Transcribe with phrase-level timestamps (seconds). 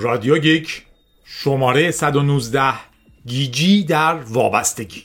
[0.00, 0.82] رادیو گیک
[1.24, 2.74] شماره 119
[3.26, 5.02] گیجی در وابستگی.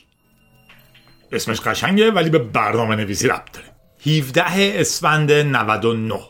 [1.32, 3.66] اسمش قشنگه ولی به برنامه نویسی ربط داره.
[4.06, 4.42] 17
[4.80, 6.20] اسفند 99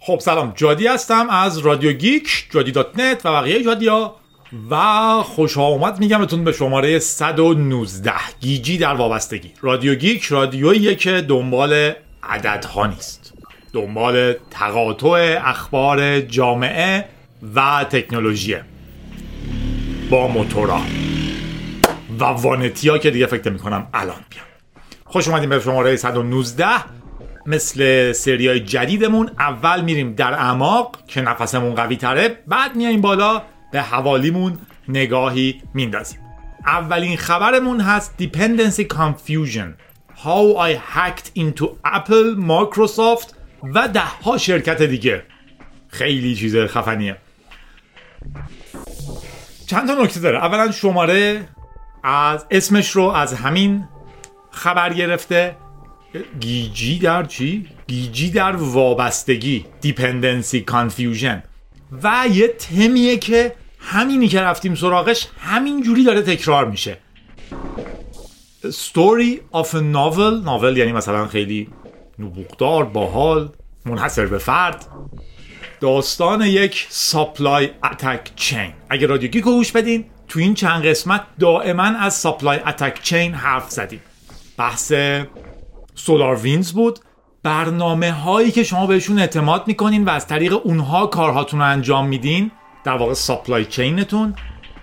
[0.00, 0.52] خب سلام.
[0.56, 4.16] جادی هستم از رادیو گیک جادی dot net و بقیه جادیا
[4.70, 4.76] و
[5.22, 9.52] خوش آمد میگم بهتون به شماره 119 گیجی در وابستگی.
[9.60, 13.29] رادیو گیک رادیویی که دنبال عددها نیست.
[13.72, 17.04] دنبال تقاطع اخبار جامعه
[17.54, 18.64] و تکنولوژیه
[20.10, 20.80] با موتورا.
[22.18, 24.46] و وانتیا که دیگه فکر می‌کنم الان بیان.
[25.04, 26.66] خوش اومدیم به شماره 119
[27.46, 33.82] مثل سریای جدیدمون اول میریم در اعماق که نفسمون قوی تره بعد میایم بالا به
[33.82, 36.20] حوالیمون نگاهی میندازیم.
[36.66, 39.76] اولین خبرمون هست Dependency Confusion.
[40.24, 45.22] How I hacked into Apple, Microsoft و ده ها شرکت دیگه.
[45.88, 47.16] خیلی چیز خفنیه.
[49.66, 51.48] چند تا نکته داره؟ اولا شماره
[52.04, 53.84] از اسمش رو از همین
[54.50, 55.56] خبر گرفته.
[56.40, 61.38] گیجی در چی؟ گیجی در وابستگی Dependency Confusion.
[62.02, 66.98] و یه تمیه که همینی که رفتیم سراغش همین جوری داره تکرار میشه.
[68.64, 71.68] Story of a novel novel یعنی مثلا خیلی
[72.20, 73.48] نبوغدار باحال
[73.86, 74.86] منحصر به فرد.
[75.80, 81.82] داستان یک supply attack chain اگه رادیو گیکو گوش بدین تو این چند قسمت دائما
[81.82, 84.00] از supply attack chain حرف زدیم.
[84.56, 84.92] بحث
[85.94, 86.98] SolarWinds بود.
[87.42, 92.50] برنامه هایی که شما بهشون اعتماد می‌کنین و از طریق اونها کارهاتون رو انجام میدین.
[92.84, 94.34] در واقع supply chain تون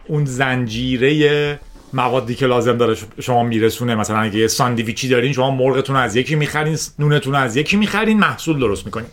[0.08, 1.60] اون زنجیره
[1.94, 3.96] موادی که لازم داره شما میرسونه.
[3.96, 8.60] مثلا اگه یه ساندویچی دارین شما مرغتون از یکی می‌خرین نونتون از یکی می‌خرین محصول
[8.60, 9.08] درست می‌کنین.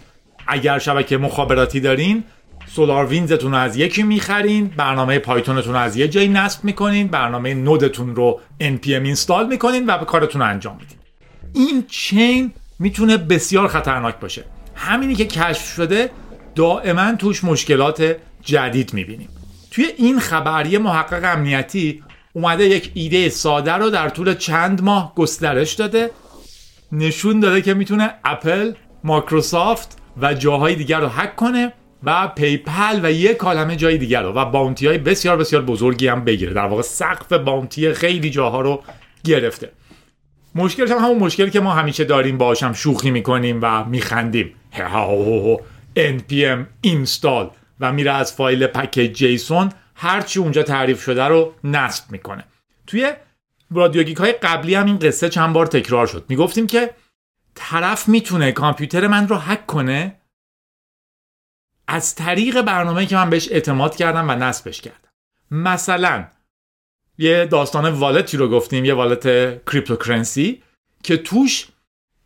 [0.47, 2.25] اگر شبکه مخابراتی دارین
[2.75, 7.55] سولار وینزتون رو از یکی می‌خرین برنامه پایتونتون رو از یه جایی نصب می‌کنین برنامه
[7.55, 10.99] نودتون رو npm اینستال می‌کنین و به کارتون انجام میدین.
[11.53, 14.45] این چین می‌تونه بسیار خطرناک باشه.
[14.75, 16.11] همینی که کشف شده
[16.55, 19.29] دائما توش مشکلات جدید می‌بینیم.
[19.71, 22.03] توی این خبر یه محقق امنیتی
[22.37, 26.11] اومده یک ایده ساده رو در طول چند ماه گسترش داده.
[26.93, 28.73] نشون داده که می‌تونه اپل،
[29.05, 31.73] مایکروسافت و جاهای دیگر رو هک کنه
[32.05, 36.25] و PayPal و یک عالمه جای دیگر رو و bounty های بسیار بسیار بزرگی هم
[36.25, 36.53] بگیره.
[36.53, 38.83] در واقع سقف bounty خیلی جاها رو
[39.25, 39.71] گرفته.
[40.55, 44.55] مشکلش هم همون مشکلی که ما همیشه داریم باهاشم شوخی می‌کنیم و میخندیم.
[45.97, 47.51] npm install
[47.81, 52.45] و میره از فایل package json هرچی اونجا تعریف شده رو نصب می‌کنه.
[52.87, 53.13] توی
[53.71, 56.25] رادیوگیک های قبلی هم این قصه چند بار تکرار شد.
[56.29, 56.95] می‌گفتیم که
[57.55, 60.21] طرف می‌تونه کامپیوتر من رو هک کنه
[61.89, 65.09] از طریق برنامه که من بهش اعتماد کردم و نصبش کردم.
[65.51, 66.29] مثلا
[67.19, 69.25] یه داستان wallet ی رو گفتیم یه wallet
[69.65, 70.63] cryptocurrency
[71.03, 71.69] که توش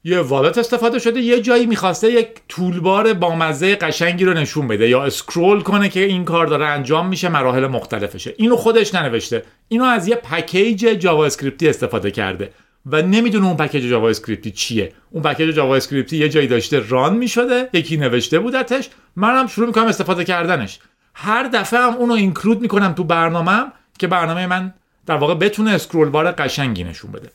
[0.09, 5.05] یه wallet استفاده شده یه جایی می‌خواسته یک toolbar بامزه قشنگی رو نشون بده یا
[5.05, 8.35] scroll کنه که این کار داره انجام میشه مراحل مختلفشه.
[8.37, 9.43] اینو خودش ننوشته.
[9.69, 12.51] اینو از یه package JavaScript ی استفاده کرده
[12.87, 14.93] و نمی‌دونه اون package JavaScript ی چیه.
[15.11, 18.89] اون package JavaScript ی یه جایی داشته run می‌شده یکی نوشته بودتش.
[19.17, 20.79] منم شروع می‌کنم استفاده کردنش.
[21.15, 24.75] هر دفعه هم اونو include می‌کنم تو برنامهم که برنامه من
[25.07, 27.31] در واقع بتونه scroll bar قشنگی نشون بده.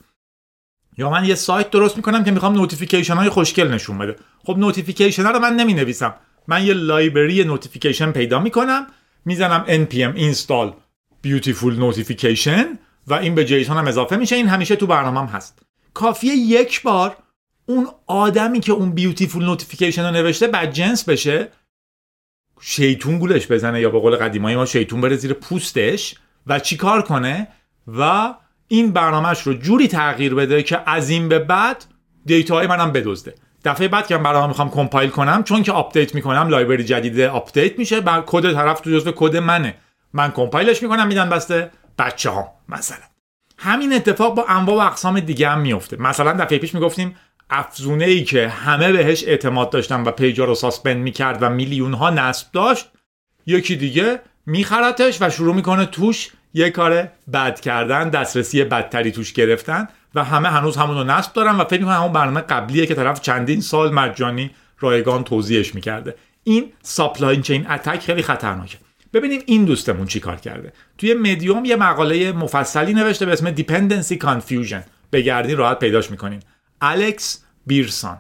[0.98, 4.16] یا من یه سایت درست می‌کنم که می‌خوام notification های خوشگل نشون بده.
[4.44, 6.14] خب notification ها رو من نمی نویسم
[6.48, 8.88] من یه library notification پیدا می‌کنم
[9.26, 10.74] می‌زنم npm install
[11.28, 12.66] beautiful notification
[13.08, 14.36] و این به json هم اضافه میشه.
[14.36, 15.59] این همیشه تو برنامهم هست.
[15.94, 17.18] کافیه یک بار
[17.66, 21.48] اون آدمی که اون beautiful notification رو نوشته بدجنس بشه
[22.62, 26.16] شیطون گولش بزنه یا به قول قدیمای ما شیطون بره زیر پوستش
[26.48, 27.48] و چیکار کنه؟
[27.88, 28.34] و
[28.74, 31.86] این برنامهش رو جوری تغییر بده که از این به بعد
[32.25, 33.36] دیتاهای منم بدزده.
[33.66, 37.80] دفعه بعد که من برنامه می‌خوام compile کنم چون که update می‌کنم library جدید update
[37.80, 39.75] میشه بر کد طرف تو جزو کد منه.
[40.14, 43.06] من compile ش می‌کنم میدم دست بچه ها مثلا.
[43.58, 47.16] همین اتفاق با انواع و اقسام دیگه هم میفته مثلا دفعه پیش می‌گفتیم
[47.50, 51.94] افزونه ای که همه بهش اعتماد داشتن و page ا رو suspend می‌کرد و میلیون
[51.94, 52.92] ها نصب داشت
[53.46, 59.88] یکی دیگه میخرتش و شروع می‌کنه توش یه کار بد کردن دسترسی بدتری توش گرفتن
[60.16, 63.22] و همه هنوز همون رو نصب دارن و فکر می‌کنن همون برنامه قبلیه که طرف
[63.22, 66.16] چندین سال مجانی رایگان توزیعش می‌کرده.
[66.44, 68.78] این supply chain attack خیلی خطرناکه.
[69.14, 70.74] ببینیم این دوستمون چی کار کرده.
[70.98, 74.82] توی مدیوم یه مقاله مفصلی نوشته به اسم Dependency Confusion.
[75.12, 76.40] بگردین راحت پیداش می‌کنین.
[76.82, 78.18] الکس بیرسان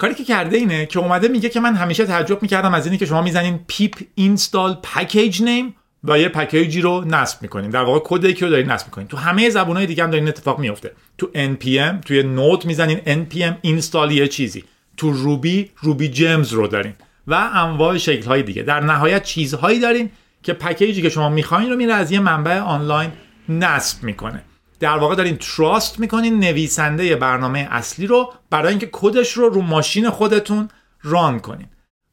[0.00, 3.06] کاری که کرده اینه که اومده میگه که من همیشه تعجب می‌کردم از اینی که
[3.06, 5.74] شما می‌زنین pip install package name
[6.04, 7.70] و یه package ی رو نصب می‌کنین.
[7.70, 9.08] در واقع کد یکی رو دارین نصب می‌کنین.
[9.08, 14.10] تو همه زبانهای دیگه هم دارین اتفاق میفته تو npm توی Node می‌زنین npm install
[14.12, 14.64] یه چیزی.
[14.96, 16.92] تو Ruby Ruby Gems رو دارین.
[17.26, 18.62] و انواع شکل های دیگه.
[18.62, 20.10] در نهایت چیزهایی دارین
[20.42, 23.10] که package ی که شما می‌خواین رو میره از یه منبع آنلاین
[23.48, 24.44] نصب می‌کنه.
[24.80, 30.10] در واقع دارین trust می‌کنین نویسنده برنامه اصلی رو برای اینکه کدش رو رو ماشین
[30.10, 30.68] خودتون
[31.02, 31.66] run کنین.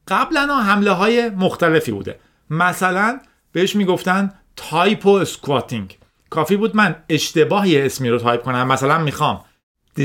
[0.07, 2.19] قبلا حمله های مختلفی بوده.
[2.49, 3.19] مثلا
[3.51, 5.97] بهش می‌گفتن typosquatting
[6.29, 8.67] کافی بود من اشتباه یه اسمی رو تایپ کنم.
[8.67, 9.45] مثلا می‌خوام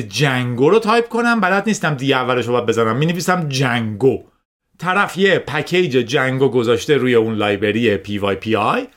[0.08, 1.40] Django رو تایپ کنم.
[1.40, 2.96] بلد نیستم D اولش رو باید بزنم.
[2.96, 4.22] می نویسم Jango
[4.78, 8.88] طرف یه package Jango گذاشته روی اون library PyPI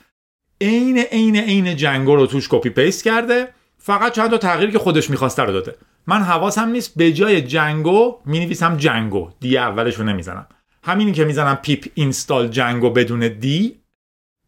[0.62, 3.55] عین عین عین Django رو توش copy paste کرده.
[3.86, 5.76] فقط چند تا تغییری که خودش می‌خواسته رو داده.
[6.08, 9.32] من حواسم نیست به جای Django می نویسم Jango.
[9.40, 10.48] D اولش رو نمی‌زنم.
[10.84, 13.76] همینی که می‌زنم pip install Jango بدون D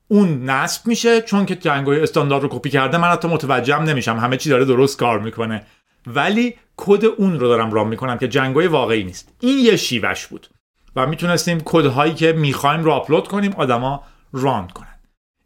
[0.07, 1.21] اون نصب میشه.
[1.21, 4.17] چون که Django ی استاندارد رو کپی کرده من حتی متوجهم نمیشم.
[4.17, 5.65] همه چی داره درست کار می‌کنه.
[6.07, 9.31] ولی کد اون رو دارم run می‌کنم که Django ی واقعی نیست.
[9.39, 10.47] این یه شیوش بود.
[10.95, 14.99] و می‌تونستیم کدهایی که می‌خوایم رو آپلود کنیم آدما run کنن.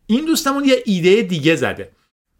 [0.07, 1.91] این دوستمون یه ایده دیگه زده.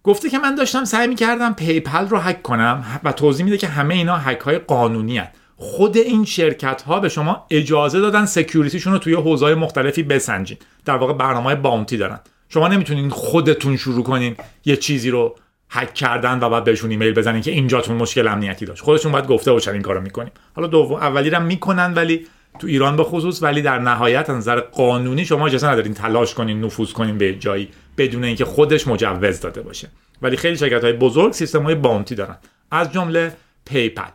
[0.03, 3.93] گفته که من داشتم سعی می‌کردم PayPal رو هک کنم و توضیح میده که همه
[3.93, 5.27] اینا هک های قانونی هن.
[5.57, 10.57] خود این شرکت ها به شما اجازه دادن security شون رو توی حوزه مختلفی بسنجین.
[10.85, 12.19] در واقع برنامه های bounty دارن.
[12.49, 15.35] شما نمی‌تونین خودتون شروع کنین یه چیزی رو
[15.69, 18.83] هک کردن و بعد بهشون ایمیل بزنین که اینجاتون مشکل امنیتی داشت.
[18.83, 22.27] خودشون باید گفته باشن این کارو می‌کنیم حالا دوم اولی رو می‌کنن ولی
[22.59, 26.61] تو ایران به خصوص ولی در نهایت از نظر قانونی شما اجازه ندارین تلاش کنین
[26.61, 27.69] نفوذ کنین به جایی.
[27.97, 29.87] بدون اینکه خودش مجوز داده باشه.
[30.21, 32.37] ولی خیلی شرکت های بزرگ سیستم های bounty دارن.
[32.71, 33.33] از جمله
[33.65, 34.11] PayPal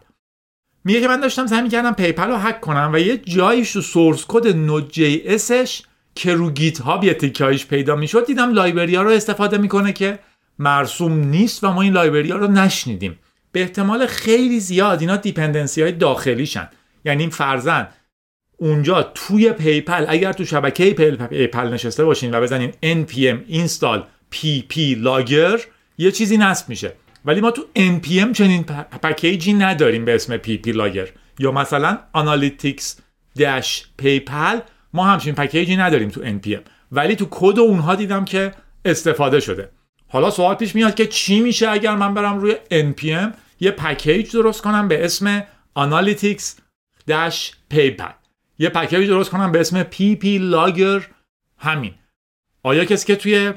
[0.85, 4.25] میگه که من داشتم سعی می‌کردم PayPal رو هک کنم و یه جاییش تو source
[4.29, 5.83] code Node.js ش
[6.15, 10.19] که رو GitHub یه تیکه‌هایش پیدا می‌شد دیدم library ها رو استفاده می‌کنه که
[10.59, 13.19] مرسوم نیست و ما این library ها رو نشنیدیم.
[13.53, 16.69] به احتمال خیلی زیاد اینا dependency های داخلیشن.
[17.05, 17.89] یعنی فرضا
[18.57, 20.91] اونجا توی PayPal اگر تو شبکه
[21.31, 24.01] PayPal نشسته باشین و بزنین npm install
[24.33, 24.75] pp
[25.05, 25.61] logger
[25.99, 26.93] یه چیزی نصب میشه.
[27.25, 28.65] ولی ما تو npm چنین
[29.03, 31.09] package ی نداریم به اسم pp logger.
[31.39, 32.85] یا مثلا analytics
[33.39, 34.59] dash PayPal
[34.93, 36.61] ما همچین پکیجی نداریم تو npm
[36.93, 38.53] ولی تو کد اونها دیدم که
[38.85, 39.71] استفاده شده.
[40.09, 44.63] حالا سوال پیش میاد که چی میشه اگر من برم روی npm یه package درست
[44.63, 45.45] کنم به اسم
[45.79, 46.45] analytics
[47.11, 48.26] dash PayPal.
[48.59, 51.03] یه package درست کنم به اسم PP Logger
[51.57, 51.95] همین.
[52.63, 53.53] آیا کسی که توی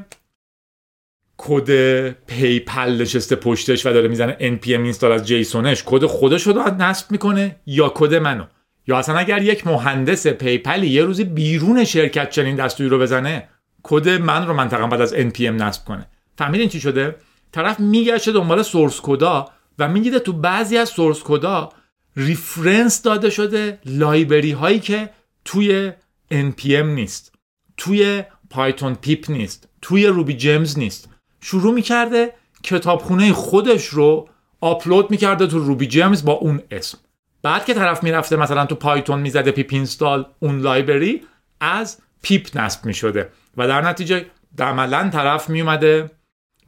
[1.38, 6.54] کد PayPal نشسته پشتش و داره می‌زنه npm install از json ش کد خودش رو
[6.80, 8.46] نصب می‌کنه یا کد منو؟
[8.88, 13.50] یا اصلا اگر یک مهندس PayPal ی یه روزی بیرون شرکت چنین دستوری رو بزنه
[13.84, 16.07] کد من رو منطقا باید از npm نصب کنه.
[16.38, 17.16] فهمیدین چی شده؟
[17.51, 19.50] طرف میگرده دنبال source code ا
[19.80, 21.69] و می‌گه تو بعضی از source code
[22.18, 25.10] ا reference داده شده library هایی که
[25.46, 25.92] توی
[26.32, 27.36] npm نیست
[27.78, 31.10] توی Python pip نیست توی Ruby gems نیست.
[31.42, 32.34] شروع می‌کرده
[32.64, 34.30] کتابخونه خودش رو
[34.62, 36.98] آپلود می‌کرده تو Ruby gems با اون اسم.
[37.42, 41.24] بعد که طرف می‌رفته مثلا تو Python می‌زده pip install اون library
[41.62, 43.30] از pip نصب می‌شده.
[43.58, 44.25] و در نتیجه
[44.60, 46.12] عملا طرف میومده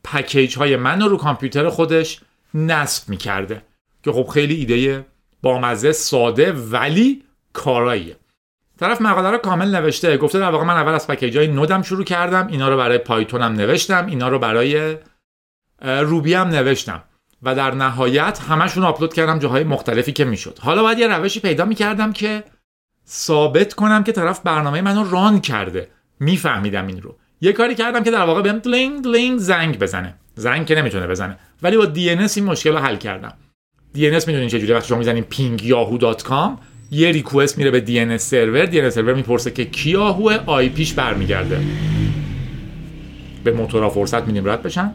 [0.03, 2.21] پکیج های من رو کامپیوتر خودش
[2.53, 3.62] نصب می‌کرده.
[4.03, 5.05] که خب خیلی ایده
[5.43, 8.15] مزه ساده ولی کاراییه
[8.79, 10.17] طرف مقاله رو کامل نوشته.
[10.17, 12.48] گفته در واقع من اول از پکیج های نودم شروع کردم.
[12.48, 14.05] اینا رو برای پایتونم نوشتم.
[14.05, 14.98] اینا رو برای
[15.81, 17.03] روبی هم نوشتم.
[17.43, 20.60] و در نهایت همشون آپلود کردم جاهای مختلفی که می‌شد.
[20.62, 22.43] حالا باید یه روشی پیدا می‌کردم که
[23.07, 25.88] ثابت کنم که طرف برنامه منو ران کرده.
[26.19, 27.17] میفهمیدم این رو.
[27.41, 30.15] یه کاری کردم که در واقع بهم دلینگ دلینگ زنگ بزنه.
[30.36, 31.38] زنگ که نمی‌تونه بزنه.
[31.62, 33.33] ولی با دی این مشکل رو حل کردم.
[33.95, 36.50] DNS می‌دونین چجوری وقتی شما می‌زنین ping yahoo.com
[36.91, 38.65] یه ریکوست میره به DNS سرور.
[38.65, 41.62] DNS سرور می‌پرسه که کی یاهو آی پیش برمیگرده.
[43.43, 44.93] به موتورا فرصت میدیم رد بشن.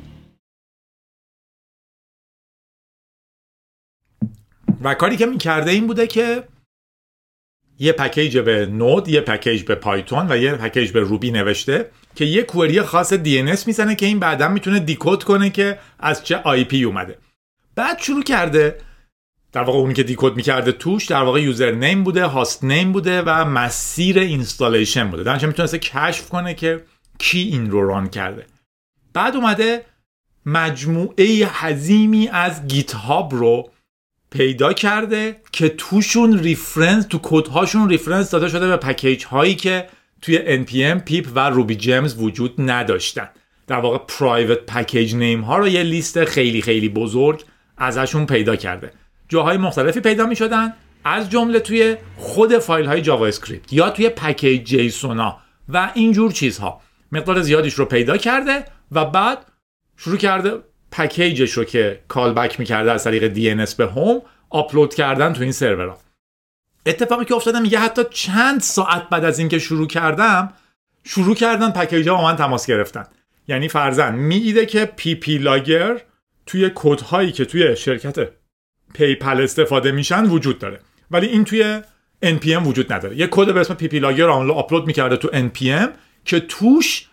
[4.82, 6.44] و کاری که می‌کرده این بوده که
[7.78, 12.24] یه package به Node یه package به Python و یه package به Ruby نوشته که
[12.24, 16.84] یه query خاص DNS می‌زنه که این بعدا می‌تونه decode کنه که از چه IP
[16.84, 17.18] اومده.
[17.74, 18.78] بعد شروع کرده
[19.56, 24.18] در واقع اونی که decode می‌کرده توش در واقع username بوده hostname بوده و مسیر
[24.18, 25.22] installation بوده.
[25.22, 26.84] در نتیجه می‌تونسته کشف کنه که
[27.18, 28.46] کی این رو run کرده.
[29.12, 29.84] بعد اومده
[30.46, 31.24] مجموعه
[31.60, 33.70] عظیمی از GitHub رو
[34.30, 39.88] پیدا کرده که توشون reference تو کدهاشون reference داده شده به package هایی که
[40.22, 43.28] توی npm pip و Ruby gems وجود نداشتن.
[43.66, 47.44] در واقع private package name ها رو یه لیست خیلی خیلی بزرگ
[47.78, 48.92] ازشون پیدا کرده.
[49.28, 50.72] جاهای مختلفی پیدا می شدن
[51.04, 56.80] از جمله توی خود فایل های JavaScript یا توی package JSON ا و اینجور چیزها.
[57.12, 59.38] مقدار زیادیش رو پیدا کرده و بعد
[59.96, 60.52] شروع کرده
[60.90, 65.52] package ش رو که callback می‌کرده از طریق DNS به home upload کردن تو این
[65.52, 65.98] سرورها
[66.86, 70.52] اتفاقی که افتاده میگه حتی چند ساعت بعد از اینکه شروع کردم
[71.04, 73.04] شروع کردن package ها با من تماس گرفتن.
[73.48, 76.00] یعنی فرضا می‌گه که pplogger
[76.46, 78.28] توی کد هایی که توی شرکت
[78.94, 80.80] PayPal استفاده میشن وجود داره.
[81.10, 81.80] ولی این توی
[82.24, 83.16] npm وجود نداره.
[83.16, 85.88] یه کد به اسم pplogger upload می‌کرده تو npm
[86.24, 87.06] که توش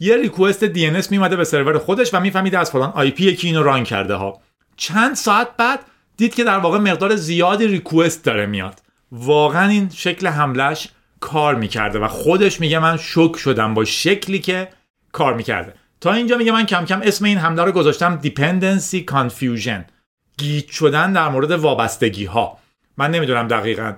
[0.00, 3.84] یه request DNS میومده به سرور خودش و میفهمیده از فلان IP که اینو run
[3.84, 4.40] کرده ها.
[4.76, 5.80] چند ساعت بعد
[6.16, 8.80] دید که در واقع مقدار زیادی request داره میاد.
[9.12, 10.88] واقعا این شکل حملش
[11.20, 14.68] کار می‌کرده و خودش میگه من شوک شدم با شکلی که
[15.12, 15.74] کار می‌کرده.
[16.00, 19.99] تا اینجا میگه من کم کم اسم این حمله رو گذاشتم Dependency Confusion.
[20.40, 22.58] گیج شدن در مورد وابستگی ها
[22.96, 23.92] من نمی‌دونم دقیقا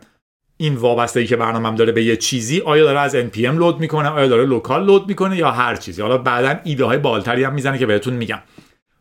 [0.57, 4.27] این وابستگی که برنامه‌ام داره به یه چیزی آیا داره از npm load می‌کنه آیا
[4.27, 6.03] داره local load می‌کنه یا هر چیزی.
[6.03, 8.39] حالا بعدا ایده های باحال‌تری هم می‌زنه که بهتون میگم.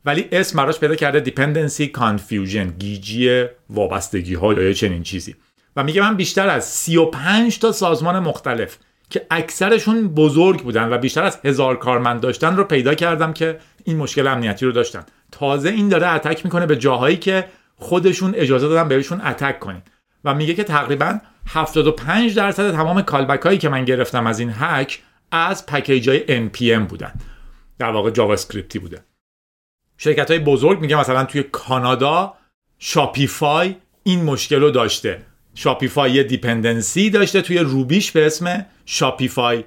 [0.05, 5.35] ولی اسم براش پیدا کرده dependency confusion گیجی وابستگی ها یا چنین چیزی.
[5.75, 8.77] و میگه من بیشتر از 35 تا سازمان مختلف
[9.09, 13.97] که اکثرشون بزرگ بودن و بیشتر از هزار کارمند داشتن رو پیدا کردم که این
[13.97, 15.05] مشکل امنیتی رو داشتن.
[15.31, 19.81] تازه این داره attack می‌کنه به جاهایی که خودشون اجازه دادن بهشون attack کنین
[20.23, 25.01] و میگه که تقریبا 75 درصد تمام callback هایی که من گرفتم از این هک
[25.31, 27.13] از package های npm بودن.
[27.79, 29.03] در واقع JavaScript ی بوده.
[29.97, 32.33] شرکت های بزرگ میگه مثلا توی کانادا
[32.79, 35.21] Shopify این مشکل رو داشته.
[35.55, 39.63] Shopify یه dependency داشته توی Ruby ش به اسم Shopify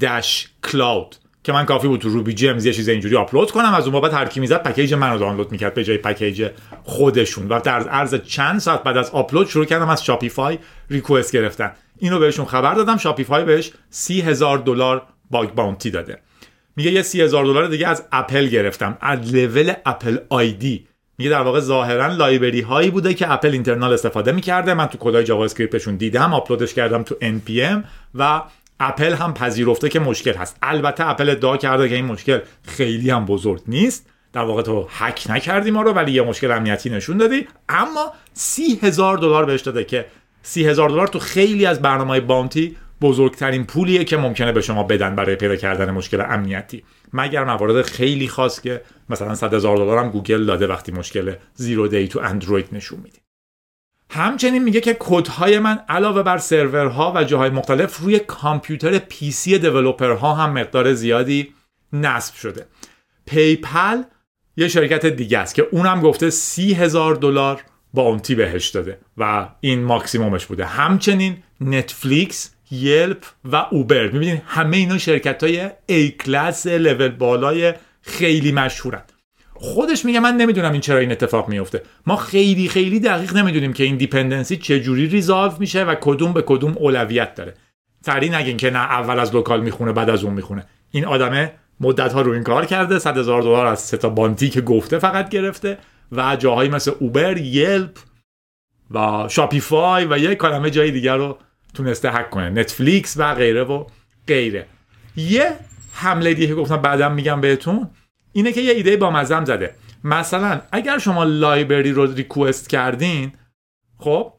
[0.00, 3.84] dash cloud که من کافی بود تو Ruby gems یه چیز اینجوری آپلود کنم از
[3.84, 6.50] اون بابت هر کی می‌زد package من رو دانلود می‌کرد به جای package
[6.82, 7.48] خودشون.
[7.48, 10.58] و در عرض چند ساعت بعد از آپلود شروع کردم از Shopify
[10.90, 11.72] request گرفتن.
[11.98, 16.18] اینو بهشون خبر دادم Shopify بهش سی هزار دلار bug bounty داده.
[16.76, 18.98] میگه یه سی هزار دلار دیگه از اپل گرفتم.
[19.00, 20.86] از لول Apple ID
[21.18, 24.74] میگه در واقع ظاهرا library هایی بوده که Apple internal استفاده می‌کرده.
[24.74, 27.84] من تو کدای JavaScript شون دیدم آپلودش کردم تو npm
[28.14, 28.42] و
[28.80, 30.56] اپل هم پذیرفته که مشکل هست.
[30.62, 34.06] البته اپل ادعا کرده که این مشکل خیلی هم بزرگ نیست.
[34.32, 37.46] در واقع تو هک نکردی ما رو ولی یه مشکل امنیتی نشون دادی.
[37.68, 40.06] اما سی هزار دلار بهش داده که
[40.42, 45.16] سی هزار دلار تو خیلی از برنامه bounty بزرگترین پولیه که ممکنه به شما بدن
[45.16, 46.84] برای پیدا کردن مشکل امنیتی.
[47.12, 51.88] مگر موارد خیلی خاص که مثلا 100 هزار دلار هم گوگل داده وقتی مشکل zero
[51.88, 53.23] day تو اندروید نشون میده.
[54.10, 59.58] همچنین میگه که کدهای من علاوه بر سرورها و جاهای مختلف روی کامپیوتر PC developer
[59.58, 61.54] ها هم مقدار زیادی
[61.92, 62.66] نصب شده.
[63.26, 64.02] PayPal
[64.56, 67.62] یه شرکت دیگه است که اونم گفته سی هزار دلار
[67.94, 70.64] bounty بهش داده و این ماکسیمومش بوده.
[70.64, 74.10] همچنین Netflix Yelp و Uber.
[74.10, 79.02] می‌بینید همه اینا شرکت های A class level بالای خیلی مشهورن.
[79.54, 81.82] خودش میگه من نمی‌دونم این چرا این اتفاق میفته.
[82.06, 86.72] ما خیلی خیلی دقیق نمی‌دونیم که این dependency چجوری resolve میشه و کدوم به کدوم
[86.78, 87.54] اولویت داره.
[88.06, 90.66] سریع نگین که نه اول از local می‌خونه بعد از اون می‌خونه.
[90.90, 94.50] این آدمه مدت ها رو این کار کرده 100 هزار دلار از سه تا bounty
[94.50, 95.78] که گفته فقط گرفته
[96.12, 97.98] و جاهایی مثل Uber Yelp
[98.90, 101.38] و Shopify و یک عالمه جای دیگر رو
[101.74, 102.50] تونسته هک کنه.
[102.50, 103.84] Netflix و غیره و
[104.28, 104.66] غیره.
[105.16, 105.52] یه
[105.92, 107.90] حمله دیگه که گفتم بعدم میگم بهتون.
[108.34, 109.74] اینه که یه ایده بامزه‌ام زده.
[110.04, 113.32] مثلا اگر شما library رو request کردین
[113.98, 114.32] خب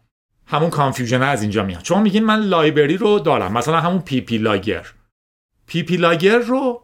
[0.48, 1.84] همون confusion از اینجا میاد.
[1.84, 3.54] شما میگین من library رو دارم.
[3.54, 4.86] مثلا همون pplogger.
[5.68, 6.82] pplogger رو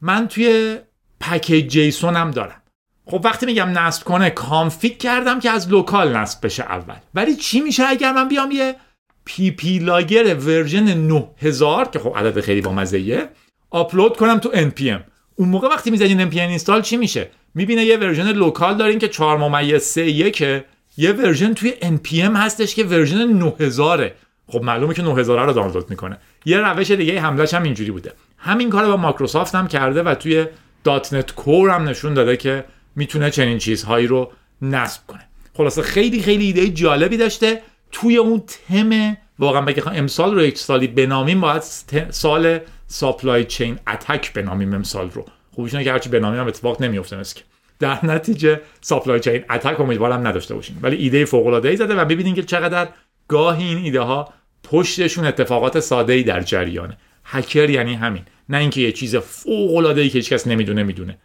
[0.00, 0.78] من توی
[1.20, 2.62] package JSON هم دارم.
[3.06, 6.96] خب وقتی میگم نصب کنه config کردم که از local نصب بشه اول.
[7.14, 8.76] ولی چی میشه اگر من بیام یه
[9.24, 13.28] pplogger version 9000 که خب عدد خیلی با مزه
[13.70, 18.32] آپلود کنم تو npm اون موقع وقتی می‌زنین npm install چی میشه؟ می‌بینه یه version
[18.32, 20.64] local دارین که 4 ممیز 3 که
[20.96, 24.10] یه version توی npm هستش که version 9000
[24.46, 26.18] خب معلومه که 9000 رو دانلود می‌کنه.
[26.44, 28.12] یه روش دیگه حملهش هم اینجوری بوده.
[28.38, 30.46] همین کار با مایکروسافت هم کرده و توی
[30.84, 32.64] .NET Core هم نشون داده که
[32.96, 35.28] می‌تونه چنین چیزهایی رو نصب کنه.
[35.54, 37.62] خلاصه خیلی خیلی ایده جالبی داشته.
[37.92, 41.62] توی اون تم واقعا بگه امسال رو یک سالی بنامیم باید
[42.10, 45.24] سال supply chain attack بنامیم امسال رو.
[45.54, 47.40] خوبیش که هرچی بنامیم هم اتفاق نمیفته مثل
[47.78, 52.04] در نتیجه ساپلای چین اتک امیدوارم نداشته باشین ولی ایده فوق العاده ای زده و
[52.04, 52.88] ببینین که چقدر
[53.28, 54.32] گاهی این ایده ها
[54.64, 56.96] پشتشون اتفاقات ساده ای در جریانه.
[57.24, 58.22] هکر یعنی همین.
[58.48, 61.18] نه اینکه یه چیز فوق العاده ای که هیچکس نمی‌دونه می‌دونه.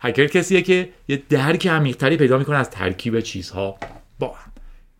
[0.00, 3.78] هکر کسیه که یه درک عمیقتری پیدا می‌کنه از ترکیب چیزها
[4.18, 4.52] با هم.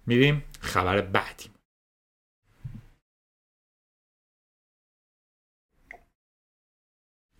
[0.06, 1.51] میریم خبر بعدی.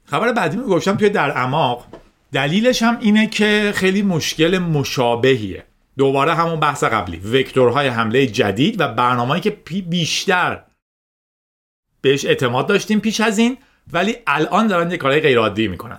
[0.05, 1.87] خبر بعدی رو گفتم توی در اماق
[2.33, 5.65] دلیلش هم اینه که خیلی مشکل مشابهیه.
[5.99, 7.17] دوباره همون بحث قبلی.
[7.17, 9.51] وکتورهای حمله جدید و برنامه‌ای که
[9.89, 10.63] بیشتر
[12.01, 13.57] بهش اعتماد داشتیم پیش از این
[13.93, 15.99] ولی الان دارن یه کارهای غیر عادی می‌کنن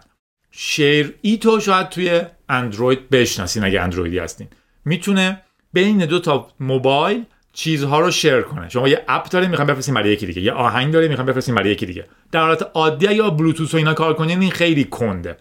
[0.51, 4.47] شیر ایتو شاید توی اندروید بشناسین اگه اندرویدی هستین.
[4.85, 5.41] می‌تونه
[5.73, 8.69] بین دو تا موبایل چیزها رو شیر کنه.
[8.69, 10.41] شما یه اپ دارین می‌خوام بفرستین برای یکی دیگه.
[10.41, 12.05] یه آهنگ دارین می‌خوام بفرستین برای یکی دیگه.
[12.31, 15.37] در حالت عادی یا بلوتوث و اینا کار کنین این خیلی کنده.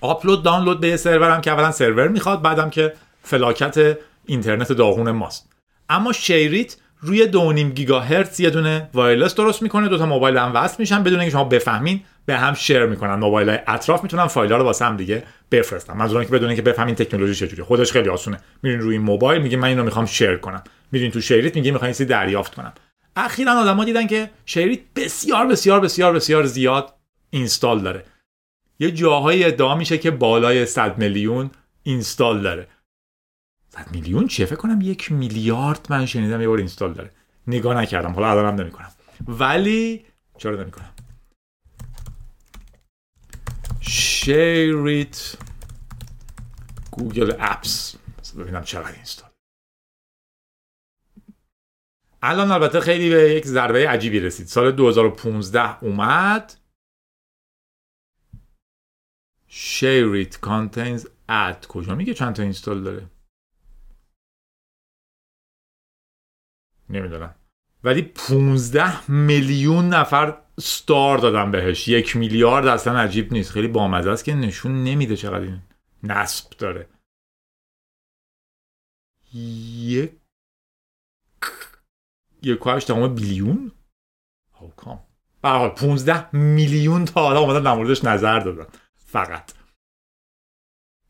[0.00, 5.52] آپلود دانلود به یه سرورم که اولا سرور می‌خواد بعدم که فلاکت اینترنت داغون ماست.
[5.88, 6.76] اما SHAREit
[7.06, 11.20] روی 2.5 گیگاهرتز یه دونه wireless درست می‌کنه دو تا موبایل هم وصل میشن بدون
[11.20, 13.14] اینکه شما بفهمین به هم share می‌کنن.
[13.14, 15.96] موبایل های اطراف می‌تونن فایل ها رو واسه هم دیگه بفرستن.
[15.96, 17.64] منظورم که بدون اینکه بفهمین تکنولوژی چجوریه.
[17.64, 18.40] خودش خیلی آسونه.
[18.62, 20.62] میرین روی موبایل میگه من اینو می‌خوام share کنم.
[20.92, 22.72] میرین تو SHAREit میگه می‌خوام چیزی دریافت کنم.
[23.16, 26.94] اخیرا آدما دیدن که SHAREit بسیار بسیار بسیار بسیار زیاد
[27.30, 28.04] install داره.
[28.78, 31.50] یه جاهایی ادعا میشه که بالای 100 میلیون
[31.82, 32.62] install داره.
[32.62, 32.75] 100
[33.90, 37.10] میلیون چیه؟ فکر کنم یک میلیارد من شنیدم یه بار install داره.
[37.46, 38.12] نگاه نکردم.
[38.12, 38.92] حالا الانم نمی‌کنم.
[39.26, 40.04] ولی
[40.38, 40.94] چرا نمی‌کنم؟
[43.80, 45.36] SHAREit
[46.90, 47.96] Google Apps
[48.38, 49.30] ببینم چقدر اینستال.
[52.22, 54.46] الان البته خیلی به یک ضربه عجیبی رسید.
[54.46, 56.56] سال 2015 اومد.
[59.50, 63.10] It contains at کجا میگه چند تا اینستال داره؟
[66.90, 67.34] نمی‌دونم.
[67.84, 71.88] ولی 15 میلیون نفر ستار دادن بهش.
[71.88, 73.50] یک میلیارد اصلا عجیب نیست.
[73.50, 75.62] خیلی بامزه است که نشون نمیده چقدر این
[76.02, 76.88] نصب داره.
[79.32, 80.12] یک
[82.42, 83.72] یک و billion؟
[84.76, 85.00] به
[85.42, 88.66] هر حال 15 میلیون تا حالا اومدن در موردش نظر دادن.
[88.94, 89.55] فقط.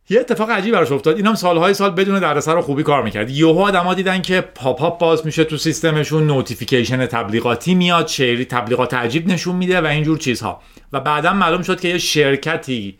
[0.08, 1.16] یه اتفاق عجیب براش افتاد.
[1.16, 3.30] اینم سالهای سال بدون دردسر و خوبی کار می‌کرد.
[3.30, 9.28] یهو آدما دیدن که pop-up باز میشه تو سیستمشون notification تبلیغاتی میاد SHAREit تبلیغات عجیب
[9.28, 10.62] نشون میده و اینجور چیزها.
[10.92, 12.98] و بعدا معلوم شد که یه شرکتی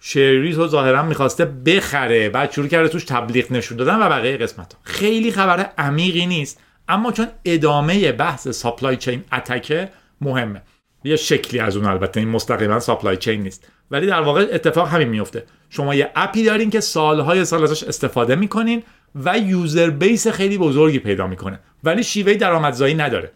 [0.00, 4.72] SHAREit رو ظاهرا می‌خواسته بخره بعد شروع کرده توش تبلیغ نشون دادن و بقیه قسمت
[4.72, 4.80] ها.
[4.82, 9.88] خیلی خبر عمیقی نیست اما چون ادامه بحث supply chain attack ه
[10.20, 10.62] مهمه.
[11.04, 13.68] یه شکلی از اون البته این مستقیما supply chain نیست.
[13.90, 17.84] ولی در واقع اتفاق همین میفته شما یه app ی دارین که سالهای سال ازش
[17.84, 18.82] استفاده می‌کنین
[19.14, 21.60] و user base خیلی بزرگی پیدا می‌کنه.
[21.84, 23.32] ولی شیوه درآمدزایی نداره.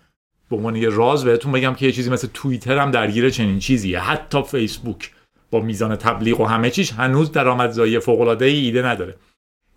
[0.50, 4.00] به عنوان یه راز بهتون بگم که یه چیزی مثل توییتر هم درگیر چنین چیزیه.
[4.00, 5.10] حتی فیسبوک.
[5.50, 9.16] با میزان تبلیغ و همه چیش هنوز درآمدزایی فوق العاده ای ایده نداره.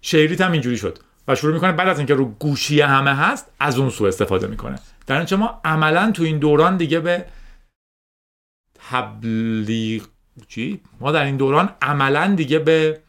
[0.02, 3.80] شیریت هم اینجوری شد و شروع می‌کنه بعد از اینکه رو گوشی همه هست از
[3.80, 4.80] اون سو استفاده می‌کنه.
[5.08, 7.26] در ما عملا تو این دوران دیگه به
[8.90, 10.04] تبلیغ
[10.48, 13.00] چی؟ ما در این دوران عملا دیگه به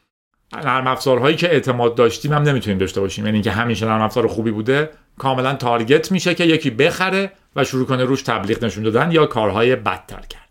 [0.52, 3.26] نرم افزارهایی که اعتماد داشتیم هم نمی‌تونیم داشته باشیم.
[3.26, 7.86] یعنی که همیشه نرم افزار خوبی بوده کاملا تارگت میشه که یکی بخره و شروع
[7.86, 10.44] کنه روش تبلیغ نشون دادن یا کارهای بدتر کردن.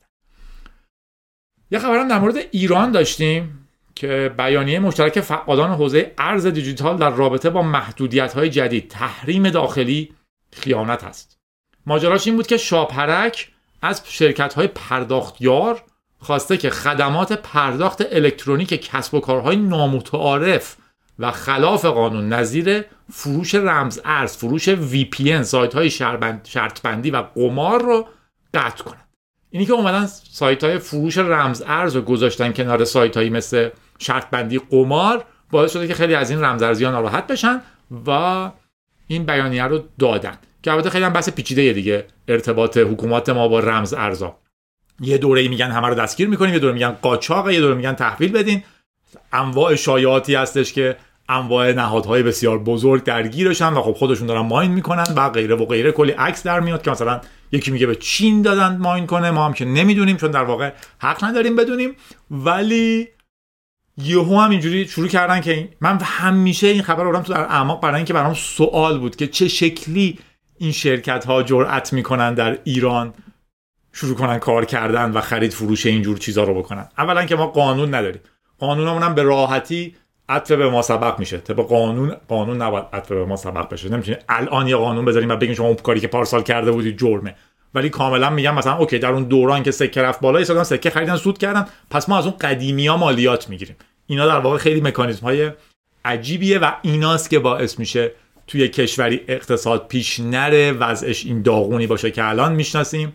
[1.71, 7.49] یه خبرم در مورد ایران داشتیم که بیانیه مشترک فعالان حوزه ارز دیجیتال در رابطه
[7.49, 10.13] با محدودیت های جدید تحریم داخلی
[10.53, 11.37] خیانت است.
[11.85, 15.83] ماجراش این بود که شاپرک از شرکت های پرداختیار
[16.23, 20.75] خواسته که خدمات پرداخت الکترونیک کسب و کارهای نامتعارف
[21.19, 25.89] و خلاف قانون نظیر فروش رمز ارز فروش VPN سایت های
[26.43, 28.07] شرط بندی و قمار رو
[28.53, 29.09] قطع کنند.
[29.49, 34.29] اینی که اومدن سایت های فروش رمز ارز رو گذاشتن کنار سایت هایی مثل شرط
[34.29, 37.61] بندی قمار باعث شده که خیلی از این رمز ارزی ناراحت بشن
[38.07, 38.51] و
[39.07, 40.37] این بیانیه رو دادن.
[40.63, 44.42] که البته خیلی هم بحث پیچیده دیگه ارتباط حکومت ما با رمز ارزا.
[44.99, 48.31] یه دوره میگن همه رو دستگیر می‌کنیم یه دوره میگن قاچاق یه دوره میگن تحویل
[48.31, 48.63] بدین.
[49.33, 50.97] انواع شایعاتی هستش که
[51.29, 55.91] انواع نهادهای بسیار بزرگ درگیرشن و خب خودشون دارن ماین می‌کنن و غیره و غیره.
[55.91, 59.53] کلی عکس در میاد که مثلا یکی میگه به چین دادن ماین کنه ما هم
[59.53, 61.95] که نمی‌دونیم چون در واقع حق نداریم بدونیم.
[62.31, 63.07] ولی
[63.97, 67.95] یهو هم اینجوری شروع کردن که من همیشه این خبر رو تو در اعماق برای
[67.95, 70.19] اینکه برام سوال بود که چه شکلی
[70.57, 73.13] این شرکت ها جرأت می‌کنن در ایران
[73.93, 76.87] شروع کنن کار کردن و خرید فروش اینجور چیزا رو بکنن.
[76.97, 78.21] اولا که ما قانون نداریم.
[78.59, 79.95] قانونمون هم به راحتی
[80.29, 81.37] عطف به ما سبق میشه.
[81.37, 83.89] طبق قانون قانون نباید عطف به ما سبق بشه.
[83.89, 87.35] نمی‌تونی الان یه قانون بذاریم و بگین شما اون کاری که پارسال کرده بودی جرمه.
[87.75, 91.15] ولی کاملا میگم مثلا اوکی در اون دوران که سکه رفت بالا ایستادن سکه خریدن
[91.15, 91.65] سود کردن.
[91.89, 93.75] پس ما از اون قدیمی ها مالیات می‌گیریم.
[94.07, 95.51] اینا در واقع خیلی مکانیزم های
[96.05, 98.11] عجیبیه و ایناست که باعث میشه
[98.47, 103.13] توی کشوری اقتصاد پیش نره وضعش این داغونی باشه که الان می‌شناسیم.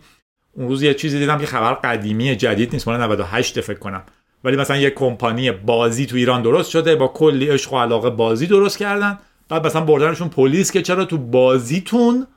[0.59, 4.03] اون روز یه چیزی دیدم که خبر قدیمی جدید نیست مال 98 فکر کنم.
[4.43, 8.47] ولی مثلا یه کمپانی بازی تو ایران درست شده با کلی عشق و علاقه بازی
[8.47, 9.19] درست کردن.
[9.49, 12.27] بعد مثلا بردنشون پلیس که چرا تو بازیتون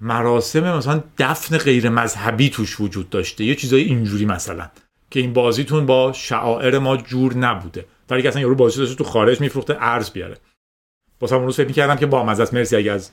[0.00, 4.70] مراسم مثلا دفن غیر مذهبی توش وجود داشته؟ یه چیزای اینجوری مثلا
[5.10, 7.84] که این بازیتون با شعائر ما جور نبوده.
[8.08, 10.36] در که اصلا یارو بازی داشته تو خارج میفروخته ارز بیاره.
[11.20, 13.10] واسه اون روز فکر می‌کردم که با مزه مرسی اگه از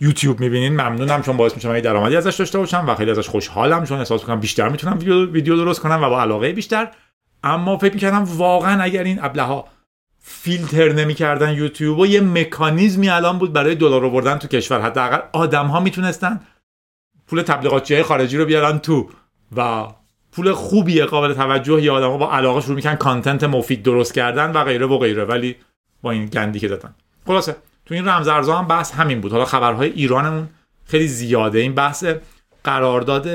[0.00, 3.84] یوتیوب می‌بینین ممنونم چون باعث میشه من درآمدی ازش داشته باشم و خیلی ازش خوشحالم
[3.84, 6.88] چون احساس می‌کنم بیشتر می‌تونم ویدیو, ویدیو درست کنم و با علاقه بیشتر.
[7.44, 9.64] اما فکر می‌کردم واقعا اگر این ابله
[10.18, 15.66] فیلتر نمی‌کردن یوتیوب و یه مکانیزمی الان بود برای دلار آوردن تو کشور حداقل آدم
[15.66, 16.40] ها می‌تونستن
[17.26, 19.10] پول تبلیغاتچی خارجی رو بیارن تو
[19.56, 19.86] و
[20.32, 24.52] پول خوبیه قابل توجه یا آدم ها با علاقه شروع می‌کنن کانتنت مفید درست کردن
[24.52, 25.24] و غیره و غیره.
[25.24, 25.56] ولی
[26.02, 26.94] با این گندی که دادن
[27.26, 27.56] خلاصه.
[27.90, 29.32] تو این رمز ارزها هم بحث همین بود.
[29.32, 30.48] حالا خبرهای ایرانمون
[30.84, 31.58] خیلی زیاده.
[31.58, 32.04] این بحث
[32.64, 33.28] قرارداد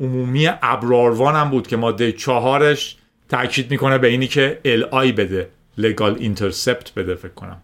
[0.00, 2.96] عمومی ابراروان هم بود که ماده چهارش
[3.28, 5.48] تاکید می‌کنه به اینی که ال آی بده.
[5.78, 7.62] لگال اینترسپت بده فکر کنم.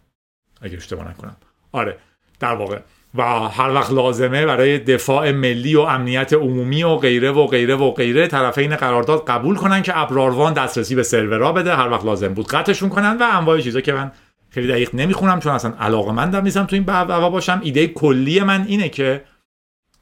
[0.62, 1.36] اگه اشتباه نکنم.
[1.72, 1.96] آره.
[2.40, 2.78] در واقع.
[3.14, 7.90] و هر وقت لازمه برای دفاع ملی و امنیت عمومی و غیره و غیره و
[7.90, 11.76] غیره طرفین قرارداد قبول کنن که ابراروان دسترسی به سرورها بده.
[11.76, 14.12] هر وقت لازم بود قطعشون کنن و انواع چیزا که من
[14.54, 17.60] خیلی دقیق نمی‌خونم چون اصلا علاقه مندم نیستم تو این بابا باشم.
[17.64, 19.24] ایده کلی من اینه که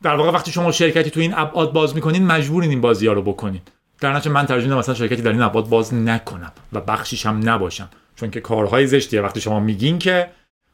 [0.03, 3.23] در واقع وقتی شما شرکتی تو این ابعاد باز می‌کنین مجبورین این بازی ها رو
[3.23, 3.61] بکنین.
[4.01, 7.89] در نتیجه من ترجیح مثلا شرکتی در این ابعاد باز نکنم و بخشیش هم نباشم.
[8.17, 9.21] چون که کارهای زشتیه.
[9.21, 10.31] وقتی شما میگین که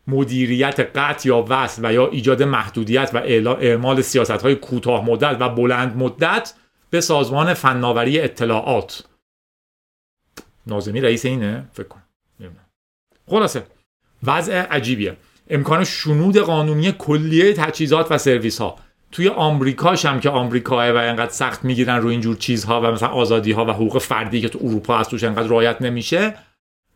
[0.07, 3.19] مدیریت قطع یا وصل و یا ایجاد محدودیت و
[3.61, 6.55] اعمال سیاست های کوتاه مدت و بلند مدت
[6.91, 9.05] به سازمان فناوری اطلاعات.
[10.67, 12.06] نازمی رئیس اینه فکر کنم.
[13.29, 13.63] خلاصه
[14.23, 15.17] وضع عجیبیه.
[15.51, 18.77] امکان شنود قانونی کلیه تجهیزات و سرویس ها
[19.13, 23.53] توی آمریکاش هم که آمریکا و انقدر سخت می‌گیرن روی اینجور چیزها و مثلا آزادی
[23.53, 26.35] ها و حقوق فردی که تو اروپا هست توش انقدر رعایت نمیشه.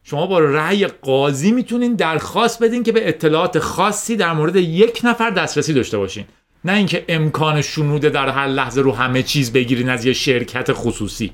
[0.04, 5.30] شما با رأی قاضی می‌تونین درخواست بدین که به اطلاعات خاصی در مورد یک نفر
[5.30, 6.24] دسترسی داشته باشین.
[6.64, 11.32] نه اینکه امکان شنود در هر لحظه رو همه چیز بگیرین از یه شرکت خصوصی.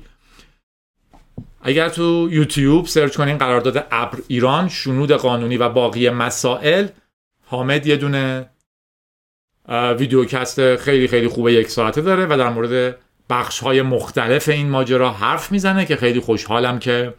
[1.61, 6.87] اگر تو یوتیوب سرچ کنین قرارداد ابر ایران شنود قانونی و باقی مسائل
[7.45, 8.49] حامد یه دونه
[9.69, 12.97] ویدیوکست خیلی خیلی خوبه یک ساعته داره و در مورد
[13.29, 17.13] بخش های مختلف این ماجرا حرف می‌زنه که خیلی خوشحالم که